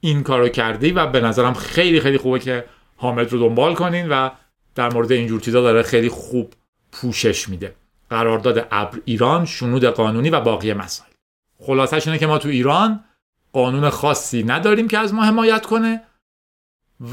[0.00, 2.64] این کارو کردی و به نظرم خیلی خیلی خوبه که
[2.96, 4.30] حامد رو دنبال کنین و
[4.74, 6.52] در مورد اینجور چیزا داره خیلی خوب
[6.92, 7.74] پوشش میده.
[8.10, 11.10] قرارداد ابر ایران شنود قانونی و باقی مسائل.
[11.58, 13.04] خلاصش اینه که ما تو ایران
[13.52, 16.02] قانون خاصی نداریم که از ما حمایت کنه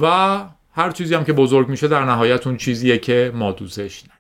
[0.02, 0.06] و
[0.72, 4.20] هر چیزی هم که بزرگ میشه در نهایت اون چیزیه که ما دوستش نه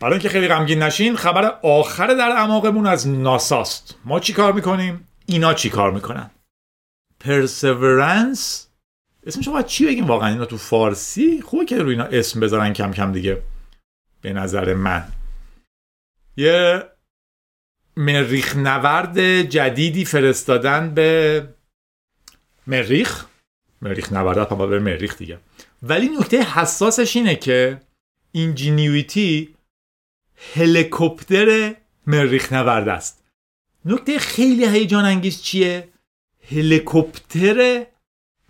[0.00, 5.08] برای اینکه خیلی غمگین نشین خبر آخر در اعماقمون از ناساست ما چی کار می‌کنیم؟
[5.26, 6.30] اینا چی کار می‌کنن؟
[7.20, 8.68] پرسیورنس
[9.26, 12.92] اسمش باید چی بگیم؟ واقعا اینا تو فارسی؟ خوبه که روی اینا اسم بذارن کم
[12.92, 13.42] کم دیگه.
[14.20, 15.08] به نظر من.
[16.36, 16.82] یه
[17.96, 21.48] مریخ نورد جدیدی فرستادن به
[22.66, 23.24] مریخ.
[23.82, 25.38] مریخ نورد هم به مریخ دیگه.
[25.82, 27.80] ولی نکته حساسش اینه که
[28.32, 29.54] اینجینیویتی
[30.54, 31.74] هلیکوپتر
[32.06, 33.24] مریخ نورد است.
[33.84, 35.88] نکته خیلی هیجان انگیز چیه؟
[36.50, 37.86] هلیکوپتر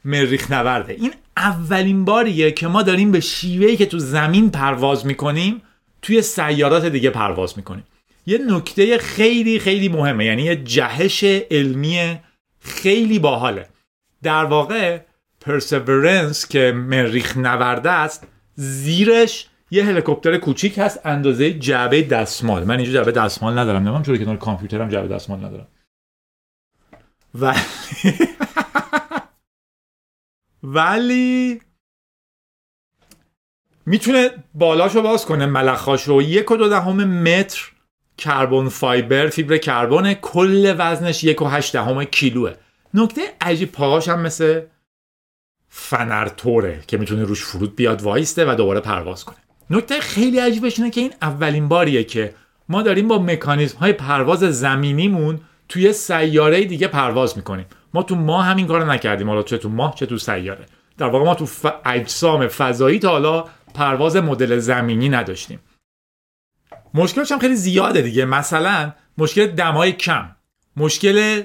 [0.04, 0.92] مریخ نورده.
[0.92, 5.62] این اولین باریه که ما داریم به شیوهی که تو زمین پرواز می‌کنیم
[6.04, 7.84] توی سیارات دیگه پرواز می‌کنیم
[8.26, 12.20] یه نکته خیلی خیلی مهمه یعنی یه جهش علمی
[12.60, 13.68] خیلی باحاله.
[14.22, 15.00] در واقع
[15.40, 22.64] پرسیورنس که مریخ نورده است زیرش یه هلیکوپتر کوچیک هست اندازه جعبه دستمال.
[22.64, 25.68] من اینجا جعبه دستمال ندارم نمی‌دونم چون کنار کامپیوترم جعبه دستمال ندارم.
[27.34, 27.58] ولی
[30.62, 31.60] ولی
[33.86, 37.70] می‌تونه بالاشو باز کنه ملخاشو یک و دو دهم متر
[38.18, 42.54] کربن فایبر فیبر کربن کل وزنش یک و هشت دهم کیلوه.
[42.94, 44.60] نکته عجیب پاهاش هم مثل
[45.68, 49.36] فنرتوره که می‌تونه روش فرود بیاد وایسته و دوباره پرواز کنه.
[49.70, 52.34] نکته خیلی عجیبش اینه که این اولین باریه که
[52.68, 57.66] ما داریم با مکانیزم های پرواز زمینیمون توی سیاره دیگه پرواز می‌کنیم.
[57.94, 59.28] ما تو ماه همین کارو نکردیم.
[59.28, 60.66] حالا چه تو ماه چه تو سیاره.
[60.98, 61.66] در واقع ما تو ف...
[61.84, 65.60] اجسام فضایی تا حالا پرواز مدل زمینی نداشتیم.
[66.94, 68.24] مشکلش هم خیلی زیاده دیگه.
[68.24, 70.36] مثلا مشکل دمای کم.
[70.76, 71.42] مشکل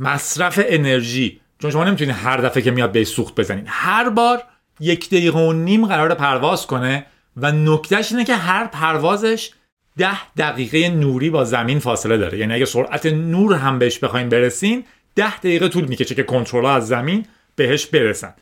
[0.00, 1.40] مصرف انرژی.
[1.58, 3.64] چون شما نمی‌تونید هر دفعه که میاد به سوخت بزنید.
[3.68, 4.42] هر بار
[4.80, 9.50] یک دقیقه و نیم قرار پرواز کنه و نکتهش اینه که هر پروازش
[9.98, 12.38] ده دقیقه نوری با زمین فاصله داره.
[12.38, 16.88] یعنی اگه سرعت نور هم بهش بخواین برسین ده دقیقه طول می‌کشه که کنترل از
[16.88, 17.26] زمین
[17.56, 18.34] بهش برسن.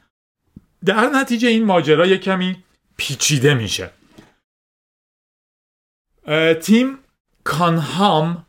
[0.85, 2.57] در نتیجه این ماجرا کمی
[2.97, 3.91] پیچیده میشه.
[6.63, 6.99] تیم
[7.45, 8.47] کانهام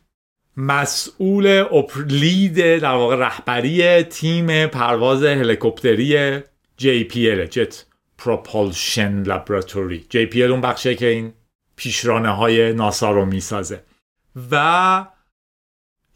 [0.58, 1.66] مسئول
[2.08, 6.40] لید در واقع رهبری تیم پرواز هلیکوپتری
[6.82, 7.86] JPL جت
[8.18, 11.34] پروپالشن لابراتوری JPL اون بخشه که این
[11.76, 13.84] پیشرانه های ناسا رو می‌سازه.
[14.52, 15.06] و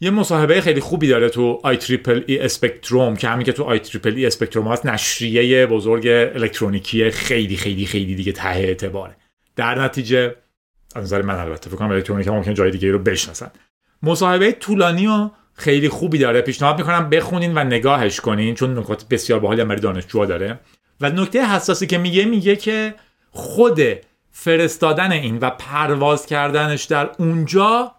[0.02, 4.86] یه مصاحبه خیلی خوبی داره تو IEEE Spectrum که همین که تو IEEE Spectrum هست
[4.86, 9.16] نشریه بزرگ الکترونیکی خیلی خیلی خیلی دیگه ته اعتباره.
[9.56, 10.34] در نتیجه
[10.96, 13.50] از نظر من البته فکر کنم الکترونیک ممکن جای دیگه رو بشناسن.
[14.02, 16.40] مصاحبه طولانی و خیلی خوبی داره.
[16.40, 20.60] پیشنهاد می‌کنم بخونین و نگاهش کنین چون نکات بسیار باحالی برای دانشجوها داره.
[21.00, 22.94] و نکته حساسی که میگه میگه که
[23.30, 23.80] خود
[24.30, 27.94] فرستادن این و پرواز کردنش در اونجا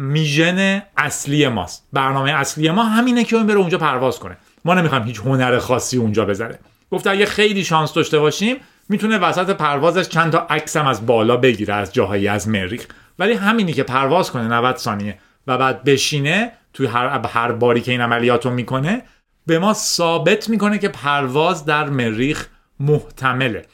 [0.00, 1.88] میژن اصلی ماست.
[1.92, 4.36] برنامه اصلی ما همینه که اون بره اونجا پرواز کنه.
[4.64, 6.58] ما نمی‌خوایم هیچ هنر خاصی اونجا بذاره.
[6.90, 8.56] گفت اگه خیلی شانس داشته باشیم
[8.88, 12.86] می‌تونه وسط پروازش چند تا عکسم از بالا بگیره از جاهایی از مریخ.
[13.18, 15.18] ولی همینی که پرواز کنه 90 ثانیه.
[15.46, 19.02] و بعد بشینه توی هر هر باری که این عملیات رو می‌کنه
[19.46, 22.46] به ما ثابت می‌کنه که پرواز در مریخ
[22.80, 23.64] محتمله.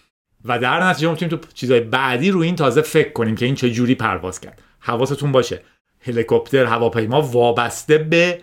[0.45, 3.71] و در نتیجه می‌تونیم تو چیزای بعدی رو این تازه فکر کنیم که این چه
[3.71, 4.63] جوری پرواز کرد.
[4.81, 5.63] حواستون باشه.
[6.07, 8.41] هلیکوپتر هواپیما وابسته به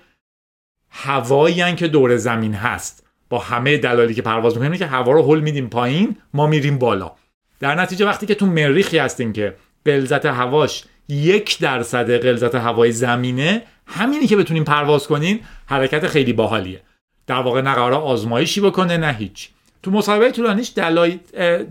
[0.89, 3.07] هوایی که دور زمین هست.
[3.29, 7.11] با همه دلایلی که پرواز می‌کنیم که هوا رو هل میدیم پایین ما میریم بالا.
[7.59, 13.61] در نتیجه وقتی که تو مریخی هستیم که غلظت هواش یک درصد غلظت هوای زمینه
[13.87, 16.81] همینی که بتونیم پرواز کنین حرکت خیلی باحالیه.
[17.27, 19.49] در واقع نه قرار آزمایشی بکنه نه هیچ.
[19.83, 21.19] تو مصاحبه طولانیش دلایل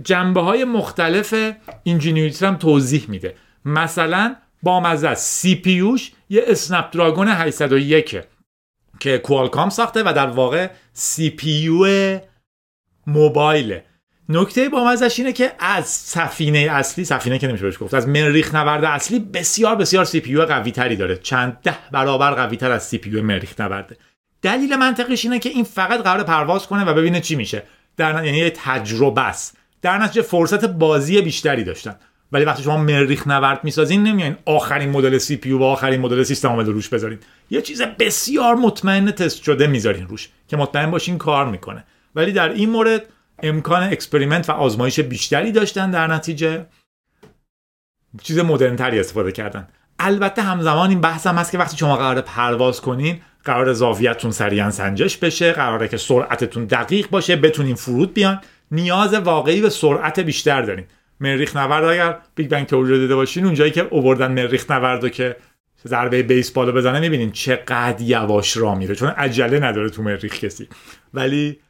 [0.04, 1.34] جنبه های مختلف
[1.82, 3.34] Ingenuity هم توضیح میده.
[3.64, 8.20] مثلا با مزه CPU ش یه Snapdragon 801
[9.00, 12.18] که Qualcomm ساخته و در واقع CPU
[13.06, 13.84] موبایله.
[14.28, 18.54] نکته با مزش اینه که از سفینه اصلی سفینه که نمیشه بهش گفت از مریخ
[18.54, 21.16] نورد اصلی بسیار بسیار CPU قوی تری داره.
[21.16, 23.96] چند ده برابر قوی تر از CPU مریخ نورده
[24.42, 27.62] دلیل منطقیش اینه که این فقط قرار پرواز کنه و ببینه چی میشه.
[27.96, 29.56] در یعنی تجربه است.
[29.82, 31.96] در نتیجه فرصت بازی بیشتری داشتن.
[32.32, 36.66] ولی وقتی شما مریخ نورد می‌سازین نمیاین آخرین مدل CPU و آخرین مدل سیستم عامل
[36.66, 37.18] روش بذارین.
[37.50, 41.84] یه چیز بسیار مطمئن تست شده می‌ذارین روش که مطمئن باشین کار می‌کنه.
[42.14, 43.02] ولی در این مورد
[43.42, 46.66] امکان experiment و آزمایش بیشتری داشتن در نتیجه.
[48.22, 49.68] چیز مدرن تری استفاده کردن.
[49.98, 54.70] البته همزمان این بحث هم هست که وقتی شما قرار پرواز کنین قرار زاویتون سریعا
[54.70, 58.40] سنجش بشه قراره که سرعتتون دقیق باشه بتونین فرود بیان
[58.70, 60.84] نیاز واقعی به سرعت بیشتر دارین.
[61.20, 65.36] مریخ نورد اگر Big Bang Theory رو دیده باشین اونجایی که اووردن مریخ نورد که
[65.86, 70.68] ضربه بیسبال بزنه می‌بینین چقدر یواش را میره چون عجله نداره تو مریخ کسی.
[71.14, 71.60] ولی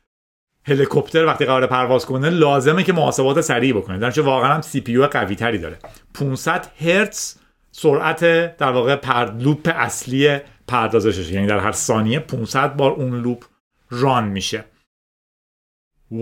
[0.67, 3.99] هلیکوپتر وقتی قرار پرواز کنه لازمه که محاسبات سریع بکنه.
[3.99, 5.79] در واقع هم CPU قوی تری داره.
[6.15, 7.35] 500 هرتز
[7.73, 8.21] سرعت
[8.57, 11.31] در واقع پر لوپ اصلی پردازشش.
[11.31, 13.45] یعنی در هر ثانیه 500 بار اون لوپ
[13.91, 14.65] ران میشه.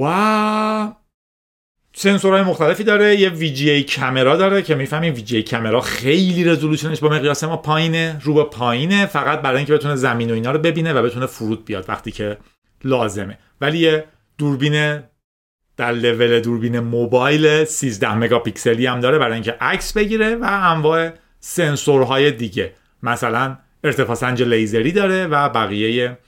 [0.01, 0.93] و
[2.01, 7.45] سنسورهای مختلفی داره یه وی کامرا داره که می‌فهمیم وی کامرا خیلی رزولوشنش با مقیاس
[7.45, 11.03] ما پایینه رو به پایینه فقط برای اینکه بتونه زمین و اینا رو ببینه و
[11.03, 12.37] بتونه فرود بیاد وقتی که
[12.85, 13.39] لازمه.
[13.61, 14.05] ولی یه
[14.39, 15.03] دوربین
[15.77, 22.31] در لول دوربین موبایل 13 مگاپیکسلی هم داره برای اینکه عکس بگیره و انواع سنسورهای
[22.31, 22.73] دیگه.
[23.03, 26.19] مثلا ارتفاع سنج لیزری داره و بقیه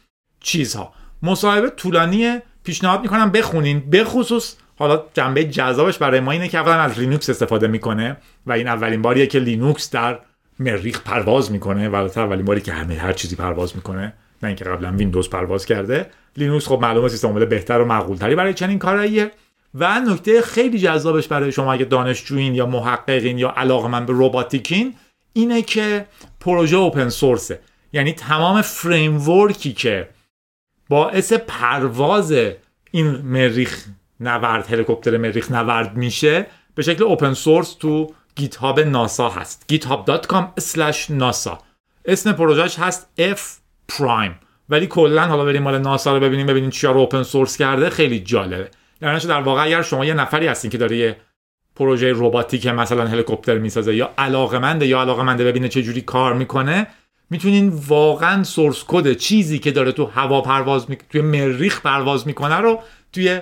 [0.41, 0.93] چیزها.
[1.23, 3.91] مصاحبه طولانی پیشنهاد می‌کنم بخونین.
[3.91, 8.17] بخصوص حالا جنبه جذابش برای ما اینه که اولا از لینوکس استفاده می‌کنه
[8.47, 10.19] و این اولین باریه که لینوکس در
[10.59, 14.13] مریخ پرواز می‌کنه و اولین باری که همه هر چیزی پرواز می‌کنه
[14.43, 16.11] نه اینکه قبلا ویندوز پرواز کرده.
[16.37, 19.31] لینوکس خب معلومه سیستم عامل بهتر و معقولتری برای چنین کاراییه.
[19.75, 24.95] و نکته خیلی جذابش برای شما اگه دانشجوین یا محققین یا علاقمند به رباتیکین
[25.33, 26.07] اینه که
[26.41, 27.61] پروژه open source ه
[27.93, 29.19] یعنی تمام framework ی
[29.77, 30.09] که
[30.89, 32.35] باعث پرواز
[32.91, 33.85] این مریخ
[34.21, 36.47] نورد هلیکوپتر مریخ نورد میشه.
[36.75, 39.65] به شکل open source تو Git ناسا هست.
[39.73, 40.45] github.com
[41.19, 41.51] nasa
[42.05, 43.41] اسم پروژهش هست F
[43.93, 44.33] Prime.
[44.69, 47.91] ولی کلا حالا بریم مال ناسا رو ببینیم ببینیم چیا رو open source کرده.
[47.91, 48.71] خیلی جالبه.
[49.01, 51.17] در در واقع اگر شما یه نفری هستین که داره یه
[51.77, 56.87] پروژه رباتیک مثلا هلیکوپتر می‌سازه یا علاقمنده یا علاقمنده ببینه چه جوری کار می‌کنه
[57.31, 60.99] می‌تونین واقعا source code چیزی که داره تو هوا پرواز می...
[61.11, 62.81] توی مریخ پرواز می‌کنه رو
[63.13, 63.41] توی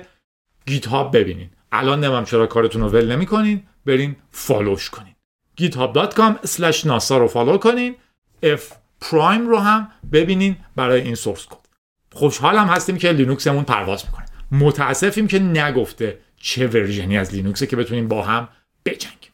[0.69, 1.51] GitHub ببینین.
[1.73, 5.15] الان نمیگم چرا کارتون رو ول نمی‌کنین برین follow ش کنین.
[5.61, 7.97] github.com nasa رو follow کنین.
[8.43, 8.63] F
[9.01, 11.67] Prime رو هم ببینین برای این source code.
[12.13, 14.27] خوشحالم هستیم که لینوکسمون پرواز می‌کنه.
[14.51, 18.49] متاسفیم که نگفته چه version ی از لینوکسه که بتونیم با هم
[18.85, 19.33] بجنگیم.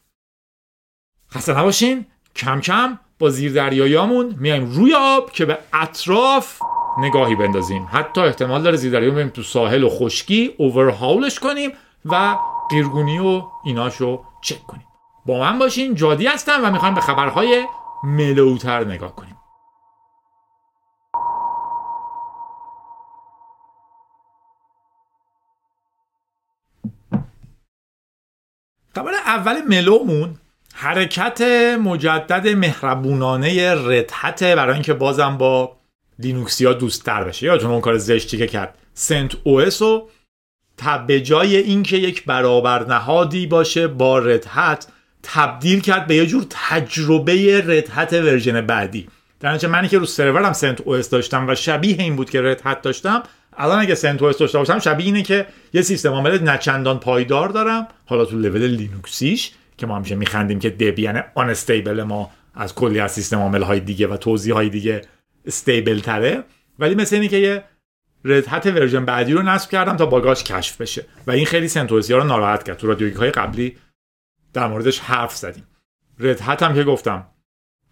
[1.31, 2.05] خسته نباشین.
[2.35, 6.59] کم کم با زیردریاییامون میایم روی آب که به اطراف
[6.97, 7.87] نگاهی بندازیم.
[7.91, 11.71] حتی احتمال داره زیردریا بریم تو ساحل و خشکی overhaul ش کنیم
[12.05, 12.37] و
[12.69, 14.87] قیرگونی و ایناشو چک کنیم.
[15.25, 17.65] با من باشین جادی هستم و می‌خوایم به خبرهای
[18.03, 19.37] ملوتر نگاه کنیم.
[28.95, 30.35] خبر اول ملومون
[30.75, 31.41] حرکت
[31.81, 35.75] مجدد مهربونانه ردحت برای اینکه بازم با
[36.19, 37.45] لینوکسیا دوستتر بشه.
[37.45, 38.77] یادتون اون کار زشتی که کرد.
[38.93, 40.09] سنت او اس رو
[41.07, 44.87] به جای اینکه یک برابر نهادی باشه با Red Hat
[45.23, 49.07] تبدیل کرد به یه جور تجربه Red Hat version بعدی.
[49.39, 52.81] در نتیجه منی که رو سرورم CentOS داشتم و شبیه این بود که Red Hat
[52.81, 53.23] داشتم
[53.57, 57.87] الان اگه CentOS داشته باشم شبیه اینه که یه سیستم عامل نچندان پایدار دارم.
[58.05, 63.11] حالا تو لول لینوکسیش که ما همیشه میخندیم که دبیان unstable ما از کلی از
[63.11, 65.01] سیستم عامل های دیگه و توزیع های دیگه
[65.45, 66.43] stable تره
[66.79, 67.63] ولی مثل اینه که یه
[68.25, 71.05] Red Hat version بعدی رو نصب کردم تا bug اش کشف بشه.
[71.27, 72.77] و این خیلی CentOS ی ها رو ناراحت کرد.
[72.77, 73.77] تو رادیوگیک های قبلی
[74.53, 75.67] در موردش حرف زدیم.
[76.19, 77.27] Red Hat هم که گفتم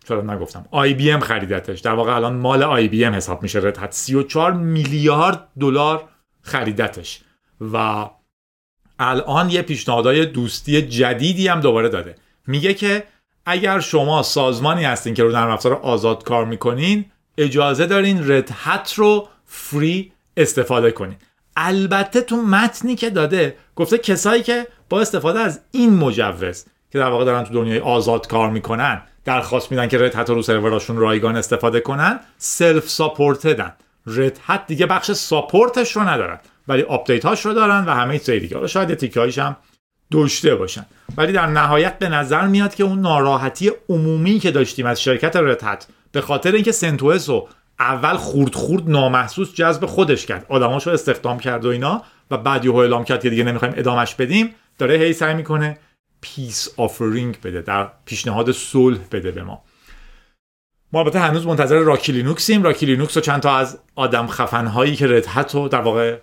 [0.08, 1.80] چرا نگفتم؟ IBM خریدتش.
[1.80, 3.60] در واقع الان مال IBM حساب میشه.
[3.60, 6.10] Red Hat 34 میلیارد دلار
[6.42, 7.22] خریدتش.
[7.74, 8.10] و
[9.00, 12.16] الان یه پیشنهادهای دوستی جدیدی هم دوباره داده.
[12.48, 13.04] میگه که
[13.46, 17.06] اگر شما سازمانی هستین که رو نرم افزار آزاد کار می‌کنین
[17.38, 21.18] اجازه دارین Red Hat رو free استفاده کنین.
[21.58, 27.10] البته تو متنی که داده گفته کسایی که با استفاده از این مجوز که در
[27.10, 31.36] واقع دارن تو دنیای آزاد کار می‌کنن درخواست میدن که Red Hat رو سروراشون رایگان
[31.36, 33.74] استفاده کنن self supported ن
[34.08, 38.20] Red Hat دیگه بخش support ش رو ندارن ولی update هاش رو دارن و همه
[38.20, 38.56] چیز دیگه.
[38.56, 39.58] حالا شاید ticket هم
[40.12, 40.86] داشته باشن.
[41.18, 45.62] ولی در نهایت به نظر میاد که اون ناراحتی عمومی که داشتیم از شرکت Red
[45.62, 47.48] Hat به خاطر اینکه CentOS رو
[47.80, 50.46] اول خورد خورد نامحسوس جذب خودش کرد.
[50.50, 54.50] آدماشو استخدام کرد و اینا و بعد یهو اعلام کرد که دیگه نمی‌خوایم ادامش بدیم.
[54.78, 55.78] داره هی سعی می‌کنه
[56.22, 59.64] peace offering بده در پیشنهاد صلح بده به ما.
[60.94, 64.68] ما البته هنوز منتظر Rocky Linux یم Rocky Linux و چند تا از آدم خفن
[64.68, 66.18] هایی که Red Hat و در واقع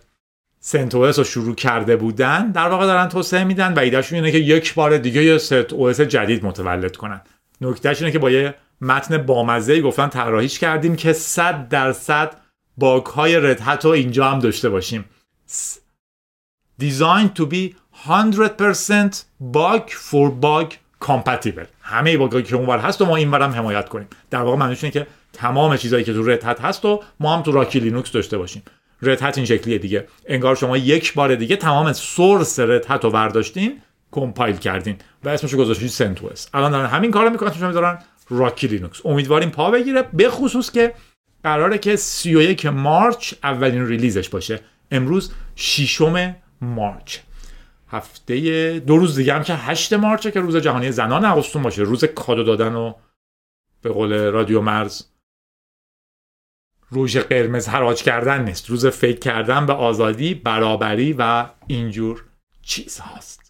[0.61, 4.75] CentOS رو شروع کرده بودن در واقع دارن توسعه میدن و ایدهشون اینه که یک
[4.75, 7.21] بار دیگه یه CentOS جدید متولد کنن.
[7.61, 12.37] نکتهش اینه که با یه متن بامزه گفتن طراحیش کردیم که 100 درصد
[12.77, 15.05] bug های Red Hat رو اینجا هم داشته باشیم.
[16.81, 17.75] Designed to be
[18.07, 19.17] 100%
[19.53, 21.67] bug for bug compatible.
[21.83, 24.09] همه bug که اونور هست و ما اینور هم حمایت کنیم.
[24.31, 27.43] در واقع معنیش اینه که تمام چیزایی که تو Red Hat هست و ما هم
[27.43, 28.63] تو Rocky Linux داشته باشیم.
[29.03, 30.07] Red Hat این شکلیه دیگه.
[30.27, 35.57] انگار شما یک بار دیگه تمام source Red Hat رو برداشتین compile کردین و اسمشو
[35.57, 37.99] گذاشتین CentOS الان دارن همین کارو می‌کنن اسمشو می‌ذارن
[38.31, 39.07] Rocky Linux.
[39.07, 40.95] امیدواریم پا بگیره به خصوص که
[41.43, 44.61] قراره که 31 March اولین release ش باشه.
[44.91, 46.01] امروز 6
[46.61, 47.19] March.
[47.89, 51.83] هفته دو روز دیگه هم که 8 March ه که روز جهانی زنان حواستون باشه.
[51.83, 52.95] روز کادو دادن و
[53.83, 55.07] به قول رادیو مرز
[56.91, 58.71] روژ قرمز حراج کردن نیست.
[58.71, 62.25] روز فکر کردن به آزادی برابری و اینجور
[62.63, 63.50] چیز هاست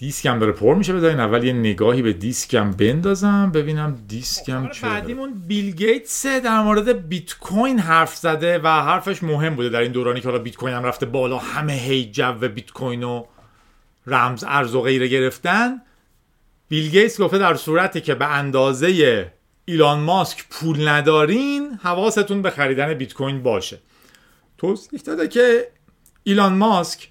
[0.00, 5.34] دیسکم داره پر میشه بذارین اول یه نگاهی به دیسکم بندازم ببینم دیسکم چه بعدیمون
[5.46, 10.20] بیل گیتس در مورد بیت کوین حرف زده و حرفش مهم بوده در این دورانی
[10.20, 13.24] که حالا بیت کوین هم رفته بالا همه هی جو بیت کوین و
[14.06, 15.82] رمز ارز و غیره گرفتن.
[16.68, 19.32] بیل گیتس گفته در صورتی که به اندازه
[19.64, 23.78] ایلان ماسک پول ندارین حواستون به خریدن بیت کوین باشه.
[24.58, 25.68] توضیح داده که
[26.24, 27.08] ایلان ماسک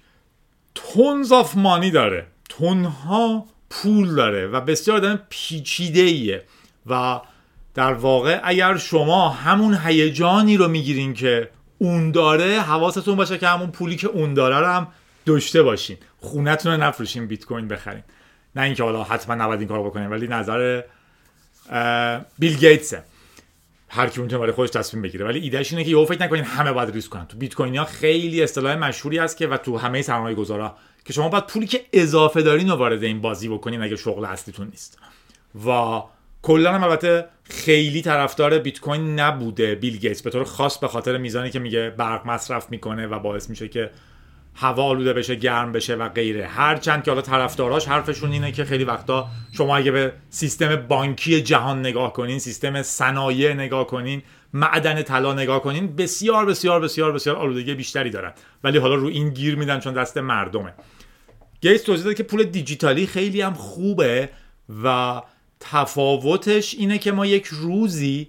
[0.74, 2.26] تونز آف مانی داره.
[2.60, 6.44] تونها پول داره و بسیار آدم پیچیده ایه
[6.86, 7.20] و
[7.74, 13.70] در واقع اگر شما همون هیجانی رو می‌گیرین که اون داره حواستون باشه که همون
[13.70, 14.88] پولی که اون داره رو هم
[15.26, 15.96] داشته باشین.
[16.20, 18.02] خونتون رو نفروشین بیت کوین بخرین.
[18.56, 20.82] نه اینکه حالا حتما نباید این کارو بکنیم ولی نظر
[22.38, 23.02] بیل گیتسه.
[23.92, 25.24] هر کی می‌تونه برای خودش تصمیم بگیره.
[25.24, 27.26] ولی ایدهش اینه که یهو فکر نکنین همه باید ریسک کنن.
[27.26, 31.12] تو بیت کوین ها خیلی اصطلاح مشهوری هست که و تو همه سرمایه گذارا که
[31.12, 34.98] شما باید پولی که اضافه دارین رو وارد این بازی بکنین اگه شغل اصلیتون نیست.
[35.66, 36.00] و
[36.42, 40.22] کلا هم البته خیلی طرفدار بیت کوین نبوده بیل گیتس.
[40.22, 43.90] به طور خاص به خاطر میزانی که میگه برق مصرف می‌کنه و باعث میشه که
[44.54, 46.46] هوا آلوده بشه گرم بشه و غیره.
[46.46, 51.80] هرچند که حالا طرفداراش حرفشون اینه که خیلی وقتا شما اگه به سیستم بانکی جهان
[51.80, 54.22] نگاه کنین سیستم صنایع نگاه کنین
[54.52, 58.32] معدن طلا نگاه کنین بسیار بسیار بسیار بسیار آلودگی بیشتری دارن.
[58.64, 60.74] ولی حالا رو این گیر میدن چون دست مردمه.
[61.60, 64.28] گیتس توضیح داده که پول دیجیتالی خیلی هم خوبه
[64.84, 65.20] و
[65.60, 68.28] تفاوتش اینه که ما یک روزی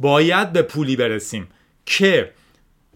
[0.00, 1.48] باید به پولی برسیم
[1.86, 2.32] که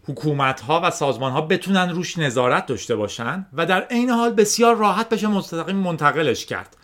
[0.09, 4.77] حکومت ها و سازمان ها بتونن روش نظارت داشته باشن و در عین حال بسیار
[4.77, 6.77] راحت بشه مستقیم منتقلش کرد.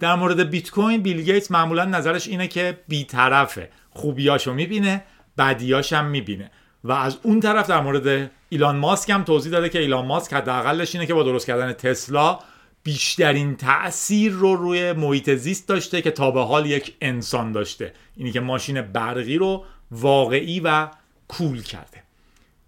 [0.00, 3.70] در مورد بیت کوین بیل گیتس معمولا نظرش اینه که بیطرفه.
[3.90, 5.04] خوبیاشو می‌بینه
[5.38, 6.50] بدیاش هم می‌بینه.
[6.84, 10.94] و از اون طرف در مورد ایلان ماسک هم توضیح داده که ایلان ماسک حداقلش
[10.94, 12.38] اینه که با درست کردن تسلا
[12.82, 17.92] بیشترین تاثیر رو روی محیط زیست داشته که تا به حال یک انسان داشته.
[18.16, 20.88] اینی که ماشین برقی رو واقعی و
[21.28, 22.03] کول کرده.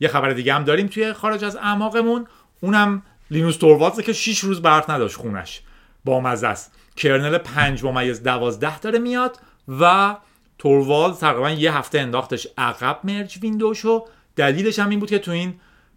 [0.00, 2.26] یه خبر دیگه هم داریم توی خارج از اعماقمون.
[2.60, 5.62] اونم لینوس توروالدزه که 6 روز برق نداشت خونش.
[6.04, 6.72] با مزه است.
[6.96, 9.38] کرنل 5 ممیز 12 داره میاد
[9.68, 10.16] و
[10.58, 14.04] توروالدز تقریبا یه هفته انداختش عقب merge window شو
[14.36, 15.54] دلیلش هم این بود که تو این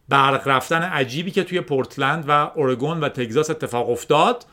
[0.10, 4.46] برق رفتن عجیبی که توی پورتلند و اورگون و تگزاس اتفاق افتاد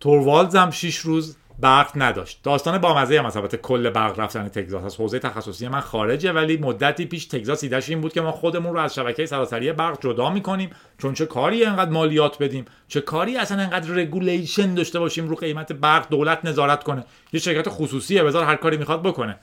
[0.00, 2.40] توروالدز هم 6 روز برق نداشت.
[2.42, 6.56] داستان با مزه هم البته کل برق رفتن تگزاس از حوزه تخصصی من خارجه ولی
[6.56, 10.30] مدتی پیش تگزاس ایدهش این بود که ما خودمون رو از شبکه سراسری برق جدا
[10.30, 10.70] می‌کنیم.
[10.98, 15.72] چون چه کاریه انقدر مالیات بدیم؟ چه کاریه اصلا انقدر regulation داشته باشیم رو قیمت
[15.72, 19.38] برق دولت نظارت کنه؟ یه شرکت خصوصیه بذار هر کاری می‌خواد بکنه.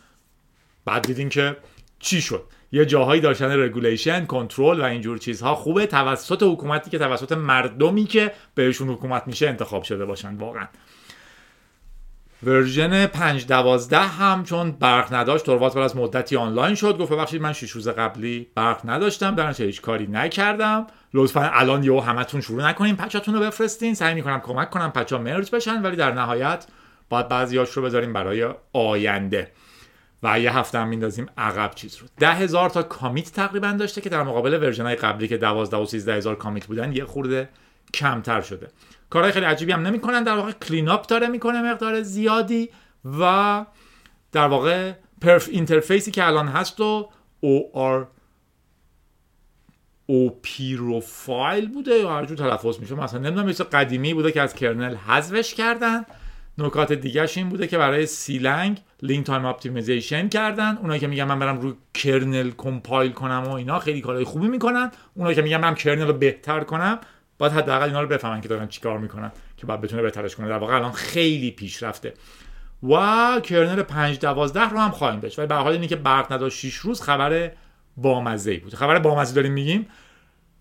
[0.86, 1.58] بعد دیدین که
[2.00, 5.56] چی شد؟ یه جاهایی داشتن regulation کنترل و اینجور چیزها.
[5.56, 10.68] خوبه توسط حکومتی که توسط مردمی که بهشون حکومت میشه انتخاب شده باشن واقعا.
[12.46, 17.88] version 512 هم چون برق نداشت توروالدز مدتی آنلاین شد گفت ببخشید من 6 روز
[17.88, 20.88] قبلی برق نداشتم در هیچ کاری نکردم.
[21.14, 23.94] لطفا الان یهو همتون شروع نکنین patch اتون رو بفرستین.
[23.94, 26.66] سعی می‌کنم کمک کنم patch ا merge بشن ولی در نهایت
[27.10, 29.52] باید بعضیاش رو بذاریم برای آینده.
[30.24, 32.08] و یه هفته هم میندازیم عقب چیز رو.
[32.20, 36.14] ده هزار تا commit تقریبا داشته که در مقابل version قبلی که 12 و 13
[36.14, 37.50] هزار commit بودن یه خورده
[37.94, 38.68] کمتر شده.
[39.16, 40.24] کارهای خیلی عجیبی هم نمی‌کنن.
[40.24, 42.70] در واقع clean up داره می‌کنه مقدار زیادی
[43.20, 43.66] و
[44.32, 47.10] در واقع perf interface ی که الان هست و
[47.40, 48.08] او آر
[50.06, 52.96] OProfile بوده یا هر جور تلفظ میشه.
[52.96, 56.06] مثلا نمی‌دونم مثل قدیمی بوده که از kernel حذفش کردن.
[56.58, 60.78] نکات دیگهش این بوده که برای Clang link time optimization کردن.
[60.78, 64.92] اونایی که میگن من برم روی kernel compile کنم و اینا خیلی کارهای خوبی می‌کنن.
[65.14, 67.00] اونایی که میگن من kernel رو بهتر کنم
[67.38, 70.48] باید حداقل اینا رو بفهمن که دارن چیکار می‌کنن که بعد بتونه بهترش کنه.
[70.48, 72.14] در واقع الان خیلی پیشرفته.
[72.84, 72.96] و
[73.44, 75.40] kernel 5 12 رو هم خواهیم داشت.
[75.40, 77.52] ولی به حال اینه که برق نداشت 6 روز خبر
[77.98, 78.76] بامزه بود.
[78.76, 79.88] خبر بامزه داریم میگیم.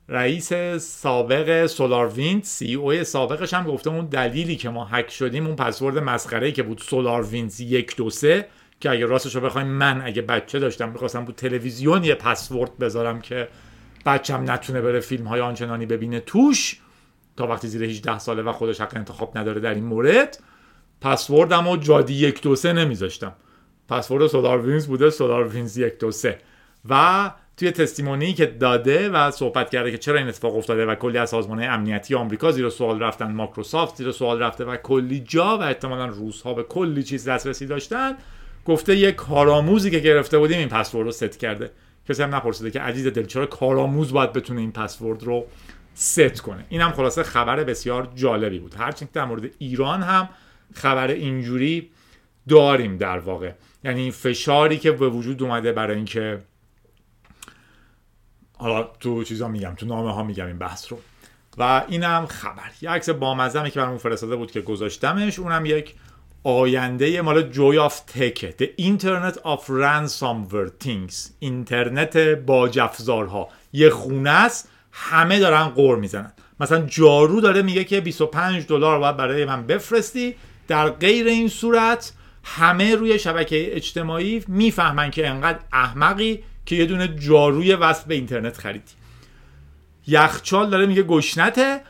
[0.09, 5.99] رئیس سابق SolarWinds CEO سابقش هم گفته اون دلیلی که ما هک شدیم اون پسورد
[5.99, 8.47] مسخره که بود SolarWinds یک دو سه
[8.81, 13.21] که اگه راستش رو بخوایم من اگه بچه داشتم می‌خواستم بود تلویزیون یه پسورد بذارم
[13.21, 13.49] که
[14.07, 16.81] بچم نتونه بره فیلم های آنچنانی ببینه توش
[17.37, 20.39] تا وقتی زیر 18 ساله و خودش حق انتخاب نداره در این مورد.
[21.01, 23.33] پسوردم و جادی یک دو سه نمیذاشتم.
[23.89, 26.39] پسورد سولار وینز بوده سولار وینز یک دو سه.
[26.89, 31.19] و توی تستیمونی که داده و صحبت کرده که چرا این اتفاق افتاده و کلی
[31.19, 35.63] از سازمان امنیتی آمریکا زیر سوال رفتن ماکروسافت زیر سوال رفته و کلی جا و
[35.63, 38.17] احتمالا روس ها به کلی چیز دسترسی داشتن
[38.65, 41.71] گفته یه کارآموزی که گرفته بودیم این پسورد رو ست کرده.
[42.09, 45.47] کسی هم نپرسیده که عزیز دل چرا کارآموز باید بتونه این پسورد رو
[45.95, 46.65] ست کنه.
[46.69, 48.75] این هم خلاصه خبر بسیار جالبی بود.
[48.75, 50.29] هرچند در مورد ایران هم
[50.75, 51.91] خبر اینجوری
[52.49, 53.53] داریم در واقع.
[53.85, 56.43] یعنی فشاری که به وجود اومده برای اینکه
[58.59, 60.99] حالا تو چیزا میگم تو نامه ها میگم این بحث رو.
[61.59, 62.71] و اینم خبر.
[62.81, 65.95] یه عکس بامزه که برامون فرستاده بود که گذاشتمش اونم یک
[66.45, 71.15] آینده مال جوی آف تکه The Internet of Ransomware Things.
[71.39, 73.49] اینترنت باجافزارها.
[73.73, 76.33] یه خونه است همه دارن قور می‌زنن.
[76.61, 80.35] مثلا جارو داره میگه که 25 دلار باید برای من بفرستی.
[80.69, 82.13] در غیر این صورت
[82.45, 88.59] همه روی شبکه اجتماعی می‌فهمن که انقدر احمقی که یه دونه جاروی وصل به اینترنت
[88.59, 88.93] خریدی.
[90.07, 91.81] یخچال داره میگه گشنته.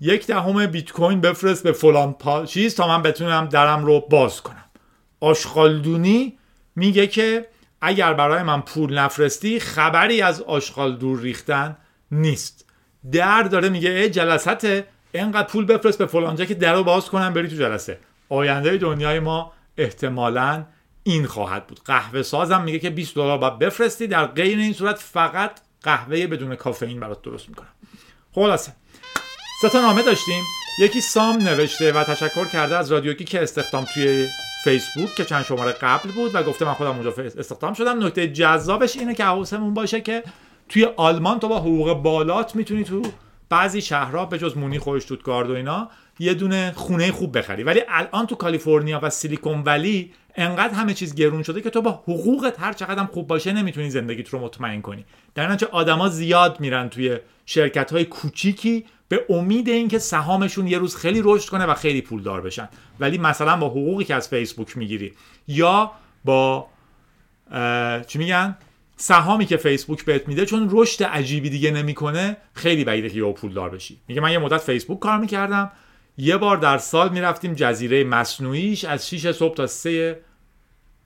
[0.00, 4.40] یک دهم بیت کوین بفرست به فلان پا چیز تا من بتونم درم رو باز
[4.40, 4.64] کنم.
[5.20, 6.38] آشغالدونی
[6.76, 7.46] میگه که
[7.80, 11.76] اگر برای من پول نفرستی خبری از آشغال دور ریختن
[12.10, 12.64] نیست.
[13.12, 17.48] در داره میگه جلسته اینقدر پول بفرست به فلانجا که در رو باز کنم بری
[17.48, 17.98] تو جلسه.
[18.28, 20.64] آینده دنیای ما احتمالا
[21.02, 21.80] این خواهد بود.
[21.84, 24.06] قهوه سازم میگه که 20 دلار باید بفرستی.
[24.06, 27.68] در غیر این صورت فقط قهوه بدون کافئین برات درست می‌کنم.
[28.32, 28.72] خلاصه.
[29.62, 30.44] سه تا نامه داشتیم.
[30.78, 34.28] یکی سام نوشته و تشکر کرده از رادیوگی که استخدام توی
[34.64, 38.06] فیسبوک که چند شماره قبل بود و گفته من خودم اونجا استخدام شدم.
[38.06, 40.22] نکته جذابش اینه که حواسمون باشه که
[40.68, 43.02] توی آلمان تو با حقوق بالات می‌تونی تو
[43.48, 45.88] بعضی شهرها به جز مونی شتوتگارت و اینا
[46.18, 47.62] یه دونه خونه خوب بخری.
[47.62, 51.90] ولی الان تو کالیفرنیا و سیلیکون ولی انقدر همه چیز گرون شده که تو با
[51.90, 55.04] حقوقت هر چقدر خوب باشه نمی‌تونی زندگیت رو مطمئن کنی.
[55.34, 60.96] در نتیجه آدما زیاد میرن توی شرکت های کوچیکی به امید اینکه سهامشون یه روز
[60.96, 62.68] خیلی رشد کنه و خیلی پولدار بشن.
[63.00, 65.12] ولی مثلا با حقوقی که از فیسبوک می‌گیری
[65.48, 65.92] یا
[66.24, 66.66] با
[68.06, 68.56] چی میگن؟
[68.96, 73.70] سهامی که فیسبوک بهت میده چون رشد عجیبی دیگه نمی‌کنه خیلی بعیده که یهو پولدار
[73.70, 74.00] بشی.
[74.08, 75.70] میگه من یه مدت فیسبوک کار می‌کردم
[76.18, 80.20] یه بار در سال می‌رفتیم جزیره مصنوعیش از 6 صبح تا 3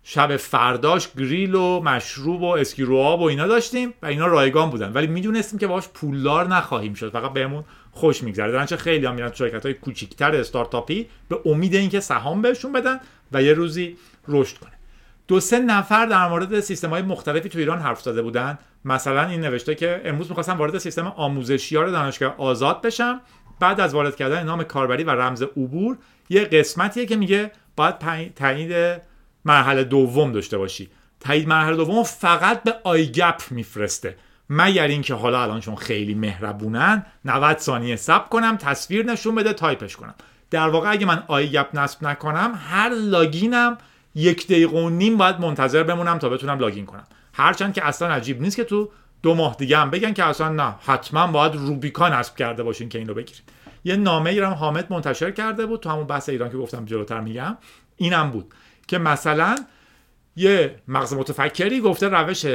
[0.06, 4.92] شب فرداش گریل و مشروب و اسکیرو و اینا داشتیم و اینا رایگان بودن.
[4.92, 7.12] ولی می‌دونستیم که باش پولدار نخواهیم شد.
[7.12, 8.52] فقط بهمون خوش میگذره.
[8.52, 13.00] در خیلی هم میرن شرکت های کوچیکتر استارتاپی به امید اینکه سهام بهشون بدن
[13.32, 13.96] و یه روزی
[14.28, 14.72] رشد کنه.
[15.28, 18.58] دو سه نفر در مورد سیستم های مختلفی تو ایران حرف زده بودن.
[18.84, 23.20] مثلا این نوشته که امروز می‌خواستم وارد سیستم آموزشیار دانشگاه آزاد بشم.
[23.60, 25.96] بعد از وارد کردن نام کاربری و رمز عبور
[26.28, 27.98] یه قسمتیه که میگه باید
[28.34, 28.72] تایید
[29.44, 30.90] مرحله دوم داشته باشی.
[31.20, 34.16] تایید مرحله دوم فقط به iGap میفرسته.
[34.50, 39.96] مگر اینکه حالا الان چون خیلی مهربونن 90 ثانیه صبر کنم تصویر نشون بده تایپش
[39.96, 40.14] کنم.
[40.50, 43.78] در واقع اگه من iGap نصب نکنم هر login م
[44.14, 47.06] یک دقیقه و نیم باید منتظر بمونم تا بتونم login کنم.
[47.32, 48.90] هرچند که اصلا عجیب نیست که تو
[49.22, 52.98] دو ماه دیگه هم بگن که اصلا نه حتما باید روبیکا نصب کرده باشین که
[52.98, 53.42] اینو بگیرید
[53.84, 57.56] یه نامه ایران حامد منتشر کرده بود تو همون بحث ایران که گفتم جلوتر میگم.
[57.96, 58.54] اینم بود.
[58.86, 59.56] که مثلا
[60.36, 62.46] یه مغز متفکری گفته روش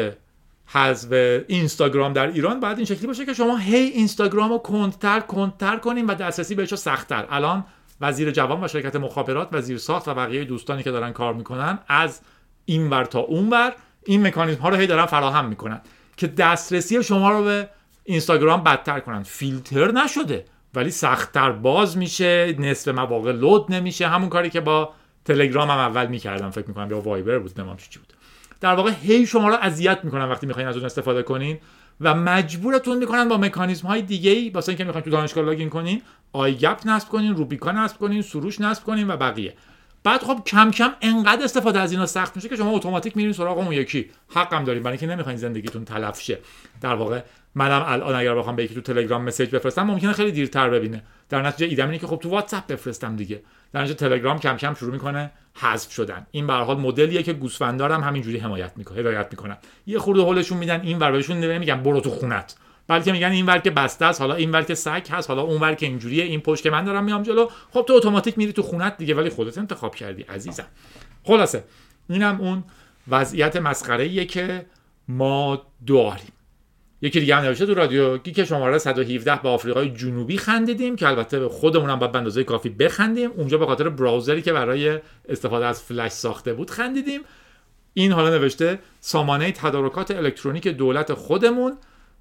[0.66, 1.12] حذف
[1.48, 6.08] اینستاگرام در ایران باید این شکلی باشه که شما هی اینستاگرام رو کندتر کندتر کنیم
[6.08, 7.26] و دسترسی بهش سختتر.
[7.30, 7.66] الان
[8.02, 12.22] وزیر جوان و شرکت مخابرات و ساخت و بقیه دوستانی که دارن کار می‌کنن از
[12.66, 13.74] این ور تا اون ور
[14.06, 15.82] این مکانیزم ها رو هی دارن فراهم می‌کنن
[16.18, 17.70] که دسترسی شما رو به
[18.04, 19.24] اینستاگرام بدتر کنن.
[19.24, 24.08] فیلتر نشده ولی سختتر باز میشه نصف مواقع لود نمیشه.
[24.08, 24.94] همون کاری که با
[25.26, 28.13] تلگرام هم اول می‌کردم فکر می‌کنم یا وایبر بود نمام چی بود.
[28.61, 31.57] در واقع هی شما رو اذیت می‌کنن وقتی می‌خواین از اون استفاده کنین
[32.01, 36.01] و مجبورتون می‌کنن با مکانیزم های دیگه ای واسه اینکه می‌خواین تو دانشگاه لاگین کنین
[36.34, 39.53] آیگپ نصب کنین روبیکا نصب کنین سروش نصب کنین و بقیه.
[40.04, 43.58] بعد خب کم کم انقدر استفاده از اینا سخت میشه که شما اتوماتیک میرین سراغ
[43.58, 44.10] اون یکی.
[44.30, 46.38] حقم دارین برای اینکه نمی‌خواین زندگیتون تلف شه.
[46.82, 47.22] در واقع
[47.56, 51.04] منم الان اگر بخوام به یکی تو تلگرام مسیج بفرستم ممکنه خیلی دیرتر ببینه.
[51.30, 53.41] در نتیجه ایدم اینه که خب تو واتساپ بفرستم دیگه.
[53.74, 56.28] در نتیجه تلگرام کم کم شروع می‌کنه حذف شدن.
[56.32, 60.82] این به حال مدلیه که گوسفندارم همینجوری حمایت می‌کنه هدایت می‌کنن یه خورده هولشون میدن
[60.82, 62.56] این ور بهشون نمیگن برو تو خونت.
[62.90, 65.62] بلکه میگن این ور که بسته است حالا این ور که سگ هست حالا اون
[65.62, 67.48] ور که اینجوریه این پشت که من دارم میام جلو.
[67.74, 70.66] خب تو اتوماتیک میری تو خونت دیگه ولی خودت انتخاب کردی عزیزم.
[71.24, 71.64] خلاصه
[72.10, 72.64] اینم اون
[73.08, 74.66] وضعیت مسخره که
[75.08, 76.34] ما داریم.
[77.02, 81.48] یکی دیگه هم نوشته تو رادیو که شماره 117 به آفریقای جنوبی خندیدیم که البته
[81.48, 83.32] خودمون هم باید به کافی بخندیم.
[83.32, 87.22] اونجا به خاطر browser ی که برای استفاده از فلش ساخته بود خندیدیم.
[87.94, 91.78] این حالا نوشته سامانه تدارکات الکترونیک دولت خودمون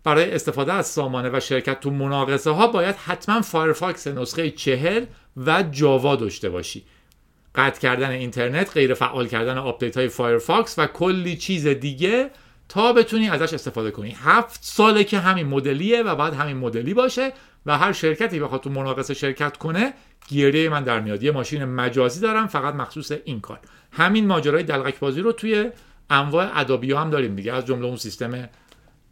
[0.08, 5.04] برای استفاده از سامانه و شرکت تو مناقصه ها باید حتما Firefox نسخه چهل
[5.36, 6.84] و Java داشته باشی.
[7.54, 12.30] قطع کردن اینترنت غیر فعال کردن آپدیت های Firefox و کلی چیز دیگه
[12.68, 14.16] تا بتونی ازش استفاده کنی.
[14.24, 17.32] هفت ساله که همین مدلیه و بعد همین مدلی باشه
[17.66, 19.92] و هر شرکتی بخواد تو مناقصه شرکت کنه
[20.28, 21.22] گیره من در میاد.
[21.22, 23.58] یه ماشین مجازی دارم فقط مخصوص این کار.
[23.92, 25.70] همین ماجرای دلقک بازی رو توی
[26.10, 27.52] انواع ادابی هم داریم دیگه.
[27.52, 28.48] از جمله اون سیستم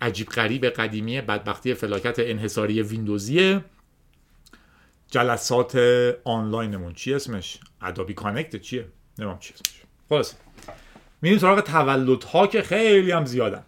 [0.01, 3.61] عجیب غریب قدیمی بدبختی فلاکت انحصاری ویندوزی
[5.11, 5.77] جلسات
[6.25, 8.87] آنلاینمون چی اسمش؟ ادابی کانکت چیه؟
[9.19, 9.83] نمام چی اسمش.
[10.09, 10.35] خلاص
[11.23, 13.63] میریم سراغ تولدها که خیلی هم زیادن.